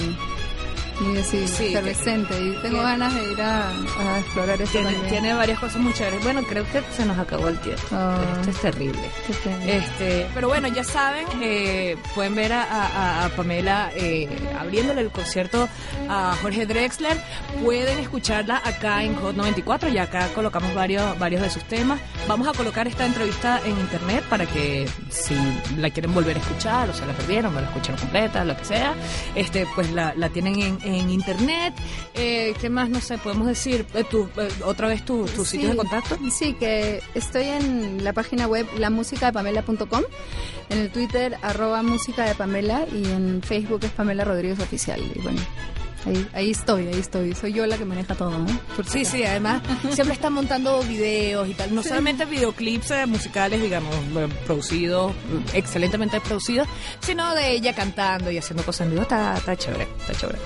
muy 1.01 1.18
así, 1.18 1.47
Sí, 1.49 1.66
efervescente. 1.66 2.34
Y 2.40 2.53
tengo 2.62 2.78
que- 2.78 2.82
ganas 2.84 3.14
de 3.14 3.32
ir 3.32 3.40
a, 3.42 3.70
a 3.70 4.18
explorar 4.20 4.61
eso 4.62 4.72
Tiene, 4.72 4.92
también. 4.92 5.11
tiene 5.11 5.34
varias 5.34 5.59
cosas 5.59 5.76
muy 5.82 5.92
chéveres. 5.92 6.22
Bueno, 6.22 6.42
creo 6.44 6.64
que 6.70 6.82
se 6.97 7.05
nos 7.05 7.18
acabó 7.18 7.49
el 7.49 7.59
tiempo. 7.59 7.82
Ah. 7.92 8.18
Esto 8.40 8.51
es 8.51 8.61
terrible. 8.61 9.11
Este, 9.66 10.26
pero 10.34 10.49
bueno, 10.49 10.68
ya 10.68 10.84
saben, 10.84 11.26
eh, 11.42 11.97
pueden 12.14 12.34
ver 12.34 12.53
a, 12.53 12.62
a- 12.62 13.24
a 13.24 13.28
Pamela 13.30 13.90
eh, 13.94 14.28
abriéndole 14.59 15.03
el 15.03 15.11
concierto 15.11 15.68
a 16.09 16.36
Jorge 16.42 16.66
Drexler. 16.66 17.16
Pueden 17.62 17.99
escucharla 17.99 18.61
acá 18.64 19.03
en 19.03 19.14
Hot 19.16 19.34
94. 19.36 19.88
Ya 19.88 20.05
acá 20.05 20.28
colocamos 20.34 20.74
varios, 20.74 21.18
varios 21.18 21.42
de 21.42 21.51
sus 21.51 21.64
temas. 21.64 22.01
Vamos 22.28 22.49
a 22.49 22.53
colocar 22.53 22.86
esta 22.86 23.07
entrevista 23.07 23.61
en 23.64 23.78
internet 23.78 24.24
para 24.28 24.47
que 24.47 24.88
si 25.11 25.34
la 25.76 25.90
quieren 25.90 26.14
volver 26.14 26.36
a 26.36 26.40
escuchar 26.40 26.88
o 26.90 26.94
se 26.94 27.07
la 27.07 27.12
perdieron, 27.12 27.57
o 27.57 27.61
la 27.61 27.66
escucharon 27.66 28.01
completa, 28.01 28.44
lo 28.44 28.57
que 28.57 28.64
sea, 28.64 28.94
este, 29.34 29.66
pues 29.74 29.90
la, 29.92 30.12
la 30.16 30.28
tienen 30.28 30.61
en, 30.61 30.78
en 30.87 31.11
internet. 31.11 31.74
Eh, 32.14 32.55
¿Qué 32.61 32.70
más? 32.70 32.89
No 32.89 33.01
sé, 33.01 33.18
podemos 33.18 33.47
decir 33.47 33.87
eh, 33.95 34.05
tu, 34.05 34.28
eh, 34.37 34.49
otra 34.64 34.89
vez 34.89 35.05
tus 35.05 35.30
tu 35.32 35.45
Sí, 35.45 35.53
sitios 35.53 35.72
de 35.72 35.76
contacto. 35.76 36.18
Sí, 36.30 36.55
que 36.55 37.03
estoy 37.14 37.45
en 37.45 38.05
la 38.05 38.12
página 38.12 38.47
web 38.47 38.66
lamusicadepamela.com, 38.78 40.03
en 40.70 40.78
el 40.78 40.91
Twitter 40.91 41.37
arroba 41.43 41.82
música 41.82 42.24
de 42.24 42.34
Pamela 42.34 42.87
y 42.93 43.05
en 43.11 43.43
Facebook 43.43 43.80
es 43.84 43.91
Pamela 43.91 44.24
Rodríguez 44.24 44.59
Oficial. 44.61 45.01
Y 45.14 45.20
bueno, 45.20 45.41
ahí, 46.07 46.28
ahí 46.32 46.50
estoy, 46.50 46.86
ahí 46.88 46.98
estoy. 46.98 47.34
Soy 47.34 47.52
yo 47.52 47.66
la 47.66 47.76
que 47.76 47.84
maneja 47.84 48.14
todo, 48.14 48.30
¿no? 48.38 48.46
Por 48.74 48.86
Sí, 48.86 49.04
sí, 49.04 49.24
además 49.24 49.62
siempre 49.92 50.14
está 50.14 50.30
montando 50.30 50.82
videos 50.82 51.48
y 51.48 51.54
tal. 51.54 51.74
No 51.74 51.82
solamente 51.82 52.24
videoclips 52.24 52.90
eh, 52.92 53.07
musicales, 53.07 53.61
digamos, 53.61 53.94
producidos, 54.46 55.12
excelentemente 55.52 56.20
producidos, 56.20 56.68
sino 57.00 57.34
de 57.34 57.52
ella 57.52 57.74
cantando 57.74 58.30
y 58.30 58.38
haciendo 58.38 58.64
cosas 58.64 58.86
en 58.86 58.90
vivo. 58.92 59.02
Está, 59.02 59.36
está 59.36 59.57
chévere, 59.57 59.88
está 60.00 60.14
chévere. 60.14 60.38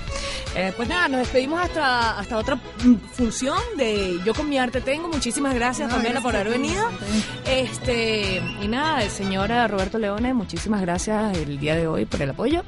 Eh, 0.55 0.73
pues 0.75 0.89
nada, 0.89 1.07
nos 1.07 1.19
despedimos 1.21 1.61
hasta, 1.61 2.19
hasta 2.19 2.37
otra 2.37 2.59
función 3.13 3.57
de 3.77 4.19
Yo 4.25 4.33
con 4.33 4.49
mi 4.49 4.57
arte 4.57 4.81
tengo. 4.81 5.07
Muchísimas 5.07 5.53
gracias, 5.53 5.89
No, 5.89 5.95
Pamela, 5.95 6.21
por 6.21 6.35
haber 6.35 6.49
venido. 6.49 6.83
Este, 7.45 8.41
y 8.61 8.67
nada, 8.67 9.03
el 9.03 9.09
señor 9.09 9.51
eh, 9.51 9.67
Roberto 9.67 9.97
Leone, 9.97 10.33
muchísimas 10.33 10.81
gracias 10.81 11.37
el 11.37 11.59
día 11.59 11.75
de 11.75 11.87
hoy 11.87 12.05
por 12.05 12.21
el 12.21 12.31
apoyo. 12.31 12.63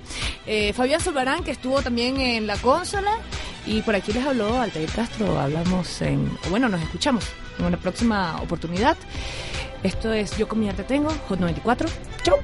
Eh, 0.45 0.73
Fabián 0.73 1.01
Solbarán, 1.01 1.43
que 1.43 1.51
estuvo 1.51 1.81
también 1.81 2.19
en 2.19 2.47
la 2.47 2.57
Y 3.65 3.81
por 3.81 3.95
aquí 3.95 4.11
les 4.11 4.25
habló 4.25 4.59
Altair 4.59 4.89
Castro. 4.89 5.39
Hablamos 5.39 6.01
en. 6.01 6.29
Bueno, 6.49 6.67
nos 6.67 6.81
escuchamos 6.81 7.23
en 7.57 7.65
una 7.65 7.77
próxima 7.77 8.41
oportunidad. 8.41 8.97
Esto 9.83 10.11
es 10.11 10.37
Yo 10.37 10.49
con 10.49 10.59
mi 10.59 10.67
arte 10.67 10.83
tengo, 10.83 11.09
Hot 11.29 11.39
94. 11.39 11.87
Chau. 12.23 12.37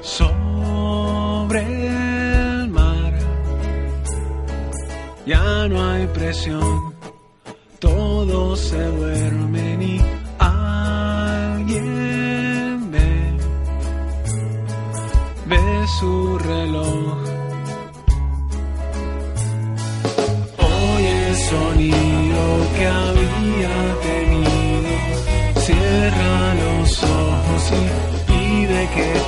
sobre 0.00 1.60
el 1.60 2.70
mar. 2.70 3.12
Ya 5.26 5.68
no 5.68 5.90
hay 5.90 6.06
presión, 6.06 6.94
se 8.56 8.82
duermen 8.82 9.82
y 9.82 10.00
alguien 10.38 11.70
ve, 12.90 13.36
ve 15.46 15.86
su 15.98 16.38
reloj. 16.38 17.18
Oye 20.58 21.28
el 21.28 21.36
sonido 21.36 22.42
que 22.76 22.86
había 22.86 23.76
tenido, 24.08 24.90
cierra 25.66 26.54
los 26.54 27.02
ojos 27.02 27.72
y 27.72 27.84
pide 28.30 28.80
que 28.94 29.27